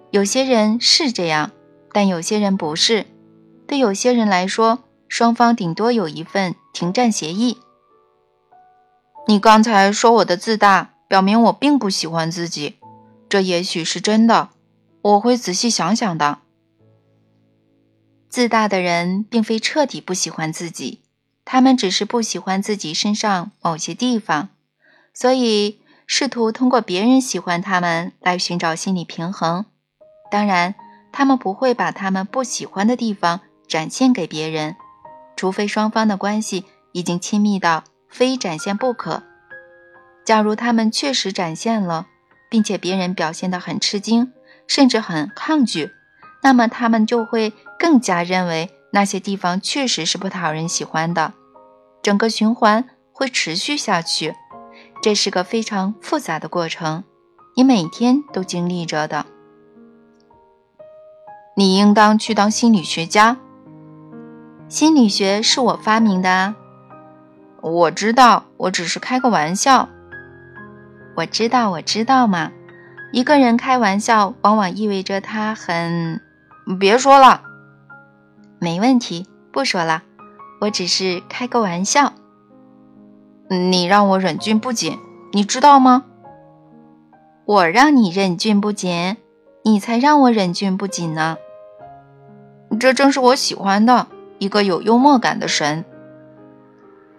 [0.09, 1.51] 有些人是这样，
[1.93, 3.05] 但有些人不是。
[3.67, 7.59] 对有些人来说，双方顶多有一份停战协议。
[9.27, 12.75] 你刚才说我的自大，表明我并不喜欢自己，
[13.27, 14.49] 这也许是真的。
[15.01, 16.39] 我会仔细想想的。
[18.29, 21.01] 自大的人并非彻底不喜欢自己，
[21.43, 24.49] 他们只是不喜欢自己身上某些地方，
[25.11, 29.65] 所以试图通过别人喜欢他们来寻找心理平衡。
[30.29, 30.75] 当然，
[31.11, 34.75] 他们不会把他们不喜欢的地方展现给别人，
[35.35, 37.83] 除非双方的关系已经亲密到。
[38.09, 39.23] 非展现不可。
[40.23, 42.07] 假如他们确实展现了，
[42.49, 44.31] 并且别人表现得很吃惊，
[44.67, 45.91] 甚至很抗拒，
[46.41, 51.33] 那么他们就会更加认为那些地方确实是不讨人喜欢的。
[52.01, 54.35] 整个循环会持续下去，
[55.01, 57.03] 这是个非常复杂的过程，
[57.55, 59.25] 你每天都经历着的。
[61.55, 63.37] 你应当去当心理学家。
[64.67, 66.55] 心理学是我发明的啊。
[67.71, 69.89] 我知道，我只是开个玩笑。
[71.15, 72.51] 我知道，我知道嘛。
[73.11, 76.21] 一个人开玩笑，往往意味着他很……
[76.79, 77.41] 别说了，
[78.59, 80.03] 没问题，不说了。
[80.61, 82.13] 我只是开个玩笑。
[83.49, 84.99] 你让我忍俊不禁，
[85.31, 86.03] 你知道吗？
[87.45, 89.17] 我让你忍俊不禁，
[89.63, 91.37] 你才让我忍俊不禁呢。
[92.79, 94.05] 这正是我喜欢的
[94.37, 95.83] 一个有幽默感的神。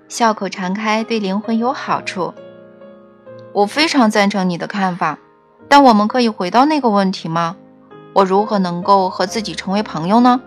[0.09, 2.33] 笑口常开对灵魂有好处。
[3.53, 5.19] 我非常赞成你的看法，
[5.69, 7.57] 但我们可以回到那个问题吗？
[8.13, 10.41] 我如何能够和自己成为朋友呢？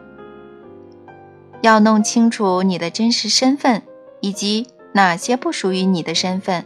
[1.62, 3.84] 要弄清楚你的真实身份，
[4.22, 6.66] 以及哪些不属于你的身份。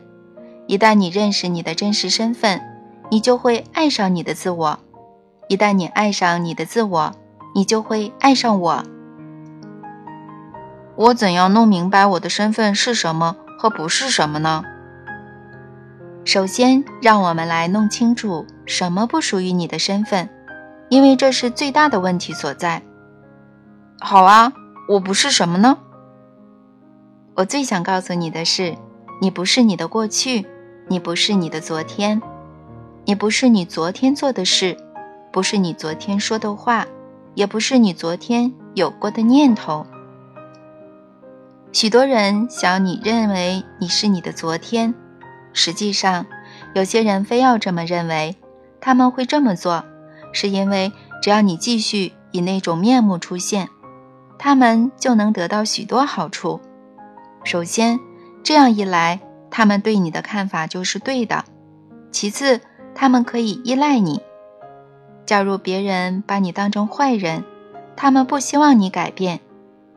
[0.67, 2.61] 一旦你认识你的真实身份，
[3.09, 4.79] 你就会爱上你的自我。
[5.49, 7.11] 一旦你爱上你的自我，
[7.55, 8.83] 你就会爱上我。
[10.95, 14.63] 我怎样弄明白我的身份是什么和不是什么呢？
[16.23, 20.29] 首先，让我们来弄清楚什么不属于你的身份，
[20.89, 22.83] 因为这是最大的问题所在。
[23.99, 24.53] 好啊，
[24.87, 25.79] 我不是什么呢？
[27.35, 28.75] 我最想告诉你的是，
[29.19, 30.45] 你不是你的过去，
[30.87, 32.21] 你不是你的昨天，
[33.05, 34.77] 你不是你昨天做的事，
[35.31, 36.85] 不是你昨天说的话，
[37.33, 39.87] 也不是你昨天有过的念头。
[41.73, 44.93] 许多人想你认为你是你的昨天。
[45.53, 46.27] 实际上，
[46.75, 48.37] 有些人非要这么认为，
[48.79, 49.83] 他们会这么做，
[50.31, 53.69] 是因为只要你继续以那种面目出现，
[54.37, 56.61] 他们就能得到许多好处。
[57.43, 57.99] 首先，
[58.43, 59.19] 这样一来，
[59.49, 61.43] 他们对你的看法就是对的；
[62.11, 62.61] 其次，
[62.93, 64.21] 他们可以依赖你。
[65.25, 67.43] 假如别人把你当成坏人，
[67.95, 69.39] 他们不希望你改变，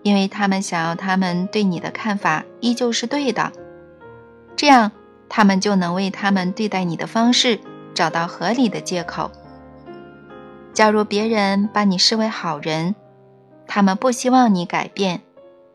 [0.07, 3.51] 因为他们想要他们对你的看法依旧是对的。
[4.55, 4.93] 这样。
[5.29, 7.59] 他们就能为他们对待你的方式
[7.95, 9.33] 找到合理的借口。
[10.73, 12.95] 假如别人把你视为好人，
[13.67, 15.23] 他们不希望你改变，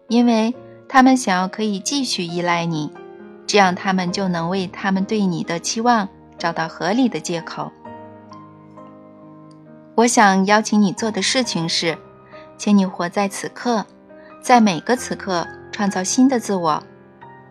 [0.07, 0.55] 因为
[0.87, 2.93] 他们想要可以继续依赖你，
[3.45, 6.07] 这样他们就能为他们对你的期望
[6.37, 7.73] 找到合理的借口。
[9.95, 11.97] 我想邀请你做的事情是，
[12.57, 13.85] 请你活在此刻，
[14.41, 16.81] 在每个此刻创造新的自我，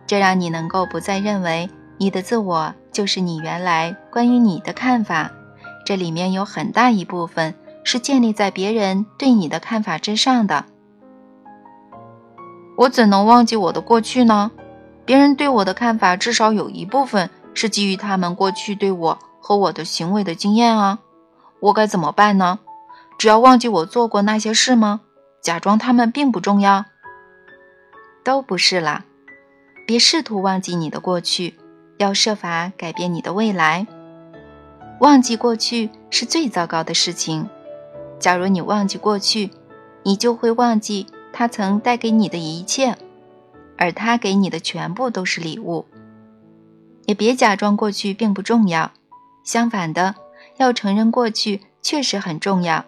[0.05, 1.69] 这让你能够不再认为。
[1.97, 5.31] 你的自我就是你原来关于你的看法，
[5.85, 10.65] 这里面有很大一部分是建立在别人对你的看法之上的。
[12.75, 14.49] 我怎能忘记我的过去呢？
[15.05, 20.99] 别人对我的看法至少有一部分是基于他们过去对我和我的行为的经验啊。
[21.59, 22.59] 我该怎么办呢？
[23.19, 25.01] 只要忘记我做过那些事吗？
[25.41, 26.85] 假装他们并不重要？
[28.23, 29.05] 都不是啦。
[29.87, 31.55] 别试图忘记你的过去。
[31.97, 33.85] 要设法改变你的未来。
[35.01, 37.47] 忘记过去是最糟糕的事情。
[38.17, 39.51] 假如你忘记过去，
[40.01, 42.97] 你就会忘记他曾带给你的一切，
[43.77, 45.85] 而他给你的全部都是礼物。
[47.05, 48.91] 也别假装过去并不重要，
[49.43, 50.15] 相反的，
[50.57, 52.85] 要承认过去确实很重要。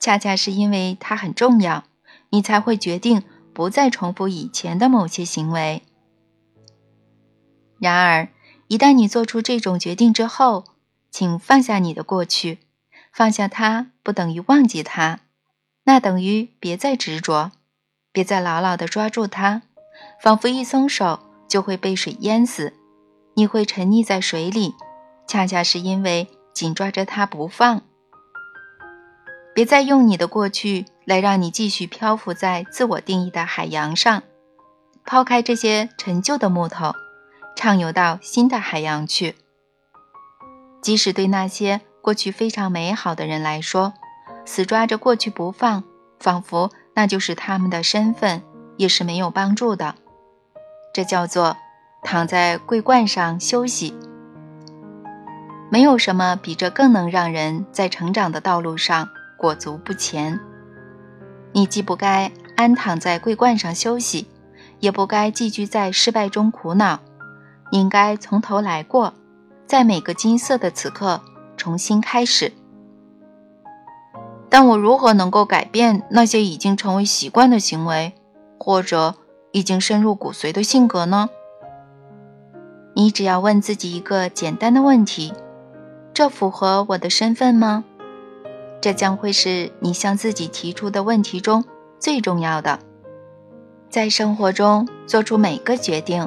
[0.00, 1.84] 恰恰是因为它很重要，
[2.30, 3.22] 你才会决定
[3.52, 5.82] 不再重复以前的某些行为。
[7.78, 8.28] 然而，
[8.68, 10.64] 一旦你做出这种决定之后，
[11.10, 12.58] 请放下你的过去。
[13.12, 15.20] 放下它不等于忘记它，
[15.84, 17.50] 那等于别再执着，
[18.12, 19.62] 别再牢牢地抓住它，
[20.22, 22.72] 仿佛一松手就会被水淹死，
[23.34, 24.74] 你会沉溺在水里，
[25.26, 27.82] 恰恰是因为紧抓着它不放。
[29.54, 34.22] 别再用你的过去来让你继续漂浮在自我定义的海洋上，
[35.04, 36.94] 抛开这些陈旧的木头。
[37.56, 39.34] 畅游到新的海洋去。
[40.80, 43.92] 即使对那些过去非常美好的人来说，
[44.46, 45.84] 死抓着过去不放，
[46.18, 48.42] 仿佛那就是他们的身份，
[48.78, 49.96] 也是没有帮助的。
[50.94, 51.56] 这叫做
[52.02, 53.94] 躺在桂冠上休息。
[55.70, 59.10] 没有什么比这更能让人在成长的道路上
[59.40, 60.38] 裹足不前。
[61.52, 64.28] 你既不该安躺在桂冠上休息，
[64.80, 67.00] 也不该寄居在失败中苦恼。
[67.70, 69.14] 应该从头来过，
[69.66, 71.22] 在每个金色的此刻
[71.56, 72.52] 重新开始。
[74.50, 78.12] 但我如何能够改变那些已经成为习惯的行为，
[78.58, 79.14] 或者
[79.52, 81.30] 已经深入骨髓的性格呢？
[82.94, 85.32] 你只要问自己一个简单的问题：
[86.12, 87.84] 这符合我的身份吗？
[88.80, 91.64] 这将会是你向自己提出的问题中
[91.98, 92.78] 最重要的。
[93.88, 96.26] 在生活中做出每个决定，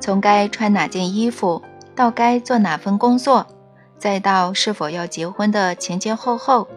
[0.00, 1.62] 从该穿哪件衣服，
[1.94, 3.46] 到该做哪份工作，
[3.98, 6.68] 再到是否要结婚的前前后后。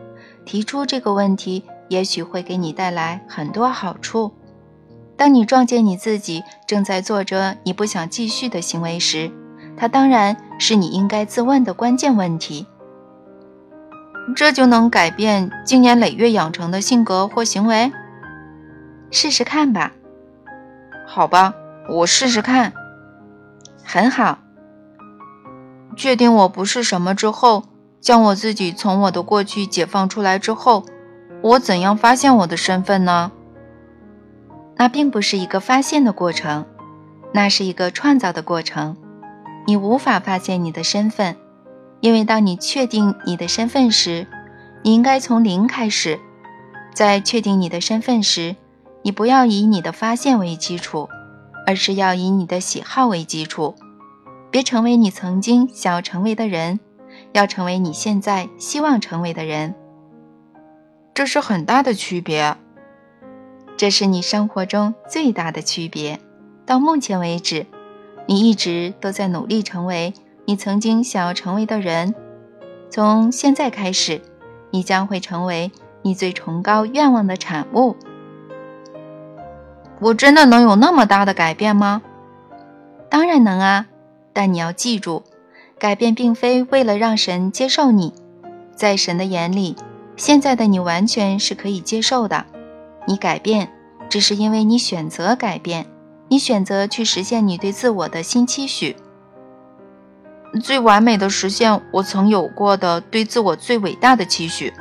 [0.46, 4.32] 提出这个问题，也许会给你带来很多好处。
[5.18, 9.32] 当你撞见你自己正在做着你不想继续的行为时，
[9.76, 12.68] 它当然是你应该自问的关键问题。
[14.34, 17.92] 这就能改变经年累月养成的性格或行为？
[19.12, 19.92] 试试看吧。
[21.06, 21.54] 好吧，
[21.90, 22.74] 我试试看。
[23.84, 24.40] 很好。
[25.96, 27.66] 确定我不是什么之后。
[28.02, 30.86] 将我自己从我的过去解放出来之后，
[31.42, 33.32] 我怎样发现我的身份呢？
[34.76, 36.68] 那并不是一个发现的过程，
[37.34, 38.96] 那是一个创造的过程。
[39.66, 41.36] 你无法发现你的身份，
[42.06, 44.28] 因为当你确定你的身份时，
[44.84, 46.20] 你应该从零开始。
[46.94, 48.56] 在确定你的身份时，
[49.02, 51.10] 你不要以你的发现为基础，
[51.66, 53.74] 而是要以你的喜好为基础。
[54.52, 56.80] 别成为你曾经想要成为的人。
[57.34, 59.74] 要成为你现在希望成为的人，
[61.16, 62.56] 这是很大的区别。
[63.78, 66.20] 这是你生活中最大的区别。
[66.68, 67.66] 到目前为止，
[68.28, 70.14] 你一直都在努力成为
[70.46, 72.16] 你曾经想要成为的人。
[72.90, 74.22] 从现在开始，
[74.72, 75.72] 你将会成为
[76.02, 77.96] 你最崇高愿望的产物。
[80.00, 82.02] 我真的能有那么大的改变吗？
[83.10, 83.88] 当然能啊，
[84.34, 85.24] 但你要记住。
[85.78, 88.14] 改变并非为了让神接受你，
[88.76, 89.76] 在神的眼里，
[90.16, 92.46] 现在的你完全是可以接受的。
[93.06, 93.74] 你改变，
[94.08, 95.86] 只是因为你选择改变，
[96.30, 98.96] 你选择去实现你对自我的新期许，
[100.60, 104.74] 最完美的实现我曾有过的对自我最伟大的期许。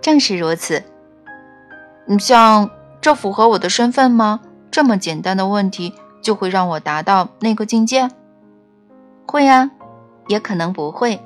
[0.00, 0.82] 正是如此。
[2.06, 2.70] 你像
[3.00, 4.40] 这符合我的身份吗？
[4.70, 8.08] 这么简单的问题就会让我达到那个境界？
[9.26, 9.70] 会啊。
[10.28, 11.22] 也可能不会，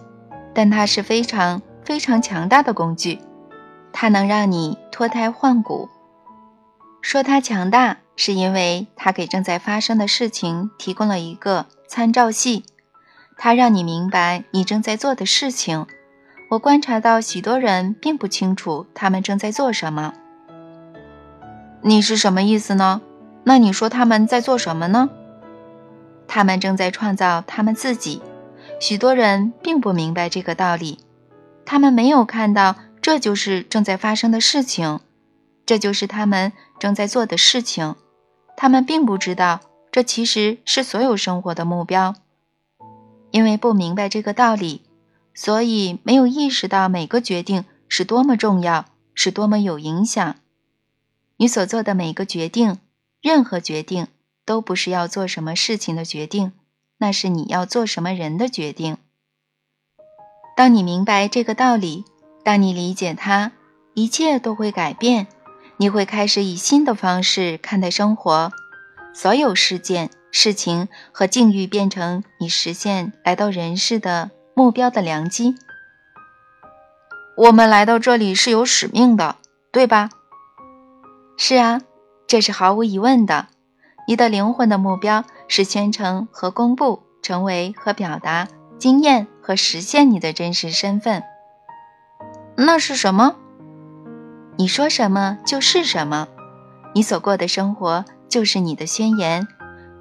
[0.54, 3.18] 但它是非常非常强大的工具，
[3.92, 5.88] 它能让你脱胎换骨。
[7.00, 12.64] 说它强大，是因为它给正在发生的事情提供了一个参照系，
[13.44, 15.84] 它让你明白你正在做的事情。
[16.48, 20.14] 我观察到许多人并不清楚他们正在做什么。
[21.80, 23.02] 你是什么意思呢？
[23.42, 25.10] 那你说他们在做什么呢？
[26.28, 28.22] 他们正在创造他们自己。
[28.80, 31.00] 许多人并不明白这个道理，
[31.66, 35.00] 他们没有看到这就是正在发生的事情，
[35.66, 37.96] 这就是他们正在做的事情。
[38.56, 39.58] 他们并不知道
[39.90, 42.14] 这其实是所有生活的目标，
[43.32, 44.82] 因为不明白这个道理，
[45.34, 50.36] 所以没有意识到每个决定是多么重要，是多么有影响。
[51.38, 52.78] 你所做的每个决定，
[53.20, 54.06] 任何决定，
[54.44, 56.52] 都不是要做什么事情的决定。
[56.98, 58.96] 那是你要做什么人的决定。
[60.56, 62.04] 当你明白这个道理，
[62.44, 63.50] 当你理解它，
[63.94, 65.26] 一切都会改变。
[65.78, 68.52] 你会开始以新的方式看待生活，
[69.12, 75.54] 所有事件、事情和境遇变成你实现来到人世的目标的良机。
[77.36, 79.36] 我们来到这里是有使命的，
[79.70, 80.10] 对吧？
[81.36, 81.80] 是啊，
[82.26, 83.46] 这是毫无疑问的。
[84.08, 85.24] 你的灵魂的目标。
[85.48, 91.22] 是宣称和公布，成为和表达，经验和实现你的真实身份。
[92.56, 93.36] 那是什么？
[94.56, 96.26] 你说什么就是什么。
[96.94, 99.46] 你所过的生活就是你的宣言。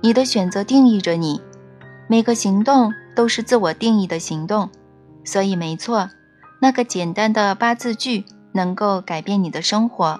[0.02, 1.41] 你的选择定义着你。
[2.08, 4.70] 每个行动都是自我定义的行动。
[5.24, 6.10] 所以，没错，
[6.60, 10.20] 那个简单的八字句能够改变你的生活。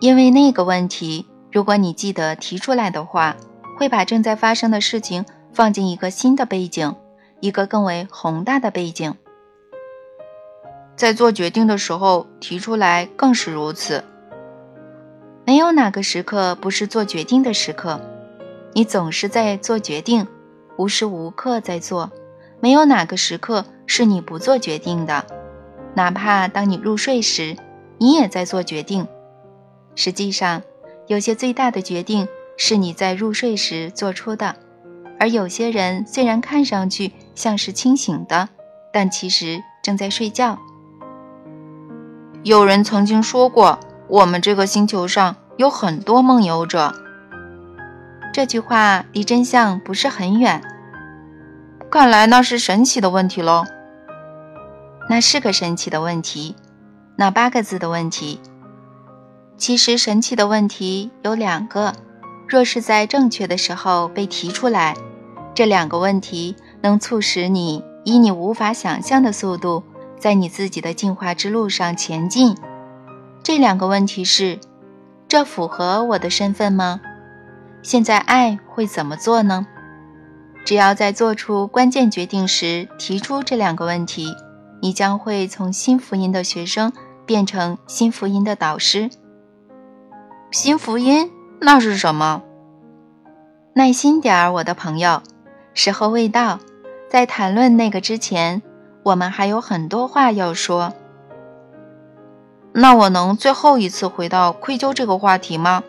[0.00, 3.36] 因为那个问题，如果你记得提出来的话。
[3.78, 6.96] 会把正在发生的事情放进一个新的背景，
[7.38, 9.14] 一个更为宏大的背景。
[10.96, 14.02] 在做决定的时候提出来更是如此。
[15.44, 18.00] 没有哪个时刻不是做决定的时刻，
[18.78, 20.28] 你总是在做决定，
[20.76, 22.12] 无时无刻在做。
[22.60, 25.26] 没有哪个时刻是你不做决定的，
[25.94, 27.56] 哪怕当你入睡时，
[27.98, 29.08] 你也在做决定。
[29.96, 30.62] 实际上，
[31.08, 32.28] 有些最大的决定。
[32.56, 34.54] 是你在入睡时做出的，
[35.18, 38.48] 而有些人虽然看上去像是清醒的，
[38.92, 40.56] 但其实正在睡觉。
[42.44, 46.94] 有人曾经说过，我们这个星球上有很多梦游者。
[48.38, 50.62] 这句话离真相不是很远。
[51.90, 53.64] 看来那是神奇的问题喽。
[55.10, 56.54] 那是个神奇的问题，
[57.16, 58.40] 那八个字的问题。
[59.56, 61.94] 其实神奇的问题有两个，
[62.46, 64.96] 若是在正确的时候被提出来，
[65.52, 69.82] 这两个问题能促使你以你无法想象的速度。
[70.16, 72.56] 在你自己的进化之路上前进，
[73.42, 74.60] 这两个问题是：
[75.26, 77.00] 这符合我的身份吗？
[77.82, 79.66] 现在爱会怎么做呢？
[80.64, 84.34] 只要在做出关键决定时提出这两个问题，
[84.82, 86.92] 你将会从新福音的学生
[87.24, 89.10] 变成新福音的导师。
[90.50, 92.42] 新福音那是什么？
[93.74, 95.22] 耐心点儿，我的朋友，
[95.74, 96.58] 时候未到。
[97.08, 98.62] 在谈论那个之前。
[99.04, 100.92] 我们还有很多话要说。
[102.72, 105.82] 那我能最后一次回到愧疚这个话题吗？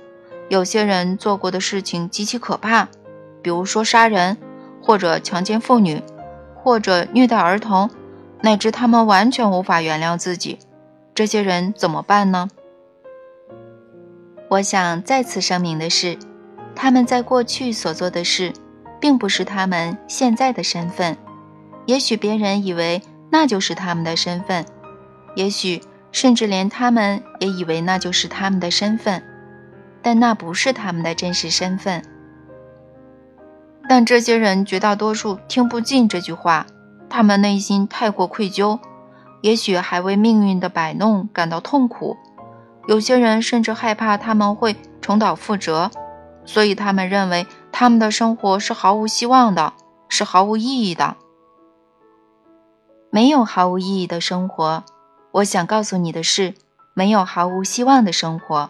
[0.49, 2.89] 有些人做过的事情极其可怕，
[3.41, 4.37] 比如说杀人，
[4.81, 6.01] 或者强奸妇女，
[6.55, 7.89] 或者虐待儿童，
[8.41, 10.59] 乃至他们完全无法原谅自己。
[11.13, 12.49] 这些人怎么办呢？
[14.49, 16.17] 我想再次声明的是，
[16.75, 18.51] 他们在过去所做的事，
[18.99, 21.15] 并不是他们现在的身份。
[21.85, 24.65] 也许别人以为那就是他们的身份，
[25.35, 25.81] 也许
[26.11, 29.21] 甚至连他们也以为那就是他们的身份，
[30.01, 32.03] 但那不是他们的真实身份。
[33.87, 36.67] 但这些人绝大多数听不进这句话，
[37.09, 38.79] 他们内心太过愧疚，
[39.41, 42.15] 也许还为命运的摆弄感到痛苦。
[42.87, 45.91] 有些人甚至害怕他们会重蹈覆辙，
[46.45, 49.73] 所以他们认为他们的生活是毫无希望的，
[50.07, 51.15] 是毫无意义的。
[53.11, 54.83] 没有毫无意义的生活。
[55.31, 56.53] 我想告诉你的是，
[56.93, 58.69] 没有毫无希望的生活。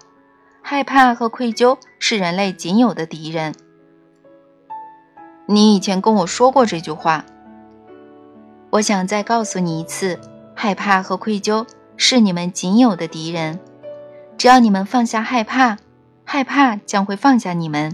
[0.72, 3.56] 害怕和愧疚是人类仅有的敌人。
[5.48, 7.26] 你以前跟我说过这句话。
[8.70, 10.20] 我想再告诉你一次：
[10.54, 11.66] 害怕和愧疚
[11.98, 13.60] 是你们仅有的敌人。
[14.38, 15.80] 只要你们放下害怕，
[16.24, 17.92] 害怕将会放下你们；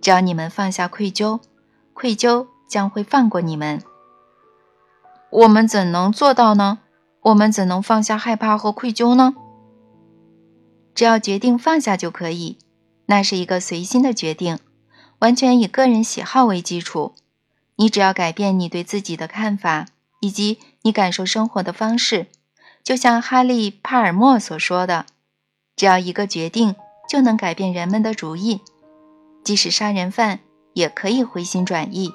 [0.00, 1.38] 只要你们放下愧疚，
[1.94, 3.80] 愧疚将会放过你们。
[5.30, 6.80] 我们怎能做到呢？
[7.20, 9.32] 我们怎能放下害怕和愧疚呢？
[11.00, 12.58] 只要决定放下就可以。
[13.06, 14.58] 那是一个随心的决定，
[15.20, 17.14] 完全以个人喜好为基础。
[17.76, 19.86] 你只要改变你对自己的看法，
[20.20, 22.26] 以及你感受生活的方式。
[22.84, 25.06] 就像哈利·帕尔默所说的
[25.74, 26.76] ：“只要一个决定，
[27.08, 28.60] 就能改变人们的主意。
[29.42, 30.40] 即使杀人犯
[30.74, 32.12] 也可以回心转意，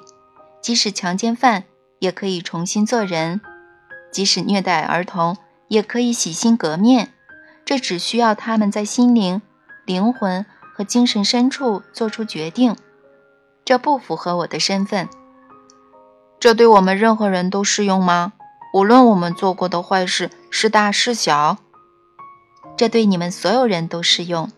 [0.62, 1.64] 即使强奸犯。”
[1.98, 3.40] 也可以重新做人，
[4.12, 7.14] 即使虐待儿童，也可以洗心革面。
[7.66, 9.42] 这只需要他们在心灵、
[9.84, 12.76] 灵魂和精神深处做出决定。
[13.64, 15.08] 这不符合我的身份。
[16.38, 18.34] 这对我们任何人都适用吗？
[18.72, 21.56] 无论我们做过的坏事是大是小，
[22.76, 24.50] 这对你们所有人都适用。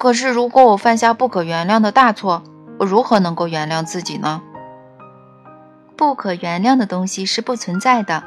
[0.00, 2.42] 可是，如果我犯下不可原谅的大错，
[2.80, 4.42] 我如何能够原谅自己呢？
[5.96, 8.24] 不可原谅的东西是不存在的，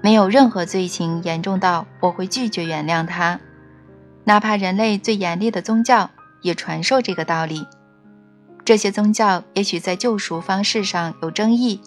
[0.00, 3.40] 没有任何罪行严重到我会拒绝原谅他，
[4.24, 6.10] 哪怕人类最严厉的宗教
[6.42, 7.66] 也传授这个道理。
[8.64, 11.80] 这些宗教也许在救赎方式上有争议，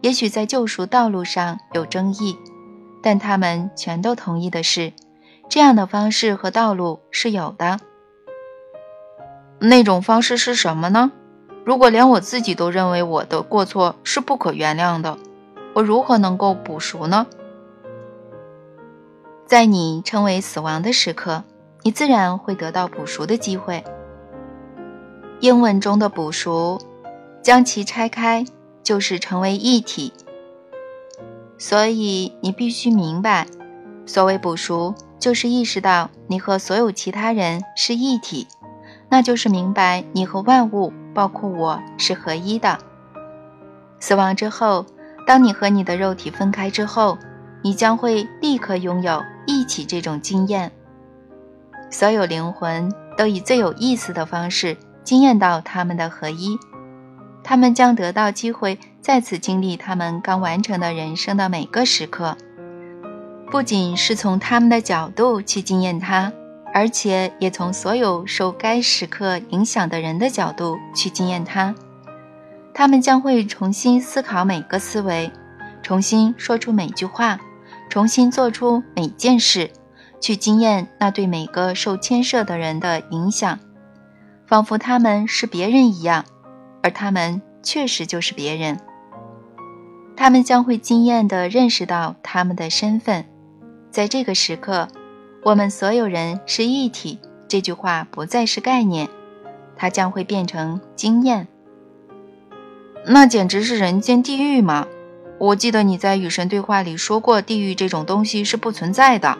[0.00, 2.36] 也许在救赎道路上有争议，
[3.02, 4.92] 但他们全都同意的是，
[5.48, 7.80] 这样的方式和道路是有的。
[9.60, 11.12] 那种方式是什么呢？
[11.64, 15.16] 如果连我自己都认为我的过错是不可原谅的，
[15.72, 17.26] 我如何能够补赎呢？
[19.46, 21.44] 在你称为死亡的时刻，
[21.82, 23.84] 你自然会得到补赎的机会。
[25.40, 26.80] 英文中的补赎，
[27.42, 28.44] 将其拆开
[28.82, 30.12] 就是成为一体。
[31.58, 33.46] 所以你必须明白，
[34.06, 38.48] 所谓补赎，就是意识到你和所有其他人是一体。
[39.10, 42.78] 那就是明白你和万物，包括我是合一的。
[44.00, 44.86] 死亡之后，
[45.26, 47.18] 当你和你的肉体分开之后，
[47.62, 50.70] 你将会立刻拥有一起这种经验。
[51.90, 56.58] 所有灵魂都以最有意思的方式经验到他们的合一，
[57.42, 62.36] 他们将得到机会再次经历他们刚完成的人生的每个时刻，
[63.50, 66.32] 不仅是从他们的角度去经验它。
[66.76, 71.72] 而且也从所有受该时刻影响的人的角度去经验它，
[72.74, 75.30] 他们将会重新思考每个思维，
[75.84, 77.38] 重新说出每句话，
[77.94, 79.70] 重新做出每件事，
[80.20, 83.60] 去经验那对每个受牵涉的人的影响，
[84.48, 86.24] 仿佛他们是别人一样，
[86.82, 88.80] 而他们确实就是别人。
[90.16, 93.26] 他们将会惊艳地认识到他们的身份，
[93.92, 94.88] 在这个时刻，
[95.44, 97.20] 我们所有人是一体。
[97.46, 99.08] 这句话不再是概念，
[99.76, 101.46] 它将会变成经验。
[103.06, 104.88] 那简直是人间地狱嘛！
[105.44, 109.36] 我记得你在与神对话里说过，地狱这种东西是不存在的。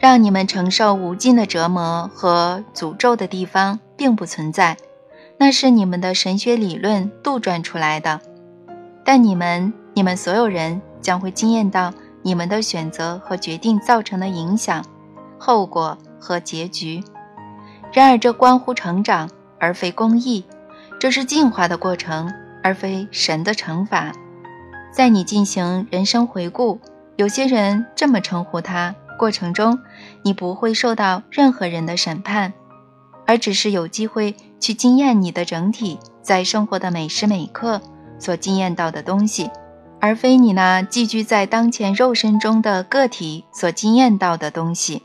[0.00, 4.76] 让你们承受无尽的折磨和诅咒的地方并不存在，
[5.38, 8.20] 那是你们的神学理论杜撰出来的。
[9.04, 14.84] 但你们，你们所有人将会惊艳到你们的选择和决定造成的影响、
[15.38, 17.04] 后果和结局。
[17.92, 19.30] 然而，这关乎成长，
[19.60, 20.44] 而非公义。
[20.98, 24.12] 这是进化的过程，而非神的惩罚。
[24.92, 26.78] 在你进行人生回顾，
[27.16, 29.78] 有些人这么称呼他，过程中
[30.22, 32.52] 你不会受到任何人的审判，
[33.26, 37.80] 而只是有机会去经验你的整体在生活的每时每刻
[38.18, 39.50] 所经验到的东西，
[39.98, 45.02] 而非你那寄居在当前肉身中的个体所经验到的东西。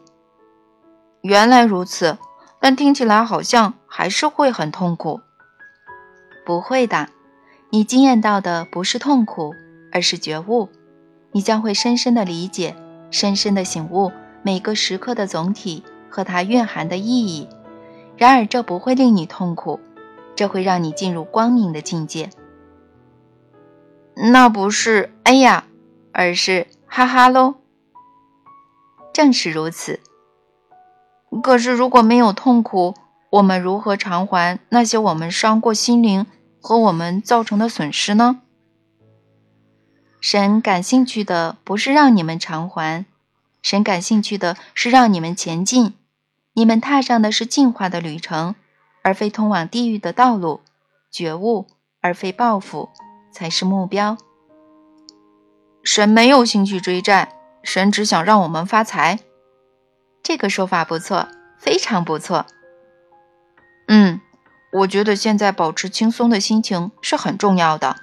[1.21, 2.17] 原来如此，
[2.59, 5.21] 但听起来好像还是会很痛苦。
[6.45, 7.07] 不会的，
[7.69, 9.53] 你经验到的不是痛苦，
[9.97, 10.69] 而是觉悟。
[11.31, 12.75] 你将会深深的理解，
[13.09, 14.11] 深深的醒悟
[14.43, 17.49] 每个时刻的总体和它蕴含的意义。
[18.15, 19.79] 然而，这不会令你痛苦，
[20.35, 22.29] 这会让你进入光明的境界。
[24.31, 25.65] 那不是哎呀，
[26.11, 27.55] 而是哈哈喽。
[29.11, 29.99] 正是如此。
[31.41, 32.93] 可是，如果没有痛苦，
[33.31, 36.27] 我们如何偿还那些我们伤过心灵？
[36.61, 38.41] 和我们造成的损失呢？
[40.19, 43.05] 神感兴趣的不是让你们偿还，
[43.61, 45.93] 神感兴趣的是让你们前进。
[46.53, 48.55] 你们踏上的是进化的旅程，
[49.03, 50.61] 而非通往地狱的道路。
[51.11, 51.67] 觉悟
[52.01, 52.89] 而非报复
[53.31, 54.17] 才是目标。
[55.83, 59.19] 神没有兴趣追债，神只想让我们发财。
[60.21, 62.45] 这个说法不错，非常不错。
[63.87, 64.21] 嗯。
[64.73, 67.95] 我觉得现在保持轻松的心情是很重要的。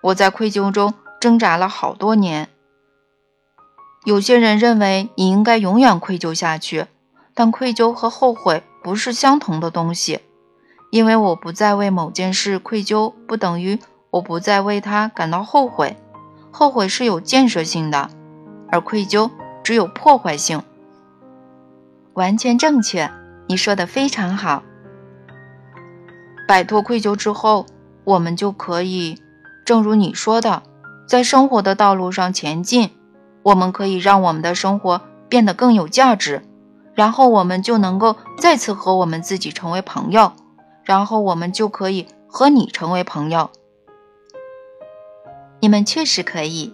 [0.00, 2.48] 我在愧疚中挣扎了好多年。
[4.04, 6.86] 有些人认为你应该永远愧疚下去，
[7.32, 10.18] 但愧疚和后悔不是相同的东西。
[10.90, 13.78] 因为我不再为某件事愧疚，不等于
[14.10, 15.96] 我不再为它感到后悔。
[16.50, 18.10] 后悔是有建设性的，
[18.68, 19.30] 而愧疚
[19.62, 20.60] 只有破坏性。
[22.14, 23.08] 完全正确，
[23.46, 24.64] 你说的非常好。
[26.48, 27.66] 摆脱愧疚之后，
[28.02, 29.22] 我们就可以，
[29.64, 30.64] 正如你说的，
[31.12, 32.88] 在生活的道路上前进。
[33.42, 36.40] 我们可以让我们的生活变得更有价值，
[36.94, 40.32] 然后我们就能够再次和我们自己成为朋友，
[40.84, 43.50] 然后我们就可以和你成为朋友。
[45.60, 46.72] 你们确实可以，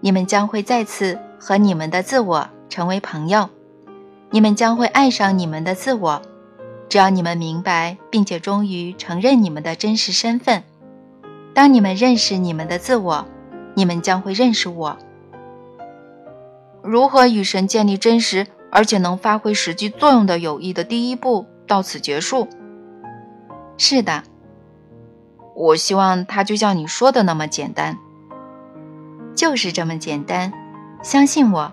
[0.00, 3.48] 你们将会再次和你们的自我成为朋友，
[4.28, 6.20] 你们将会爱上你们的自我。
[6.90, 10.64] 只要你们明白，并且终于承认你们的真实身份，
[11.54, 13.24] 当你们认识你们的自我，
[13.74, 14.98] 你们将会认识我。
[16.82, 22.48] 如何与神建立真实而且能发挥实际作用的友谊的第一步到此结束。
[23.76, 24.22] 是的，
[25.54, 27.98] 我希望它就像你说的那么简单，
[29.34, 30.52] 就是这么简单。
[31.02, 31.72] 相信我，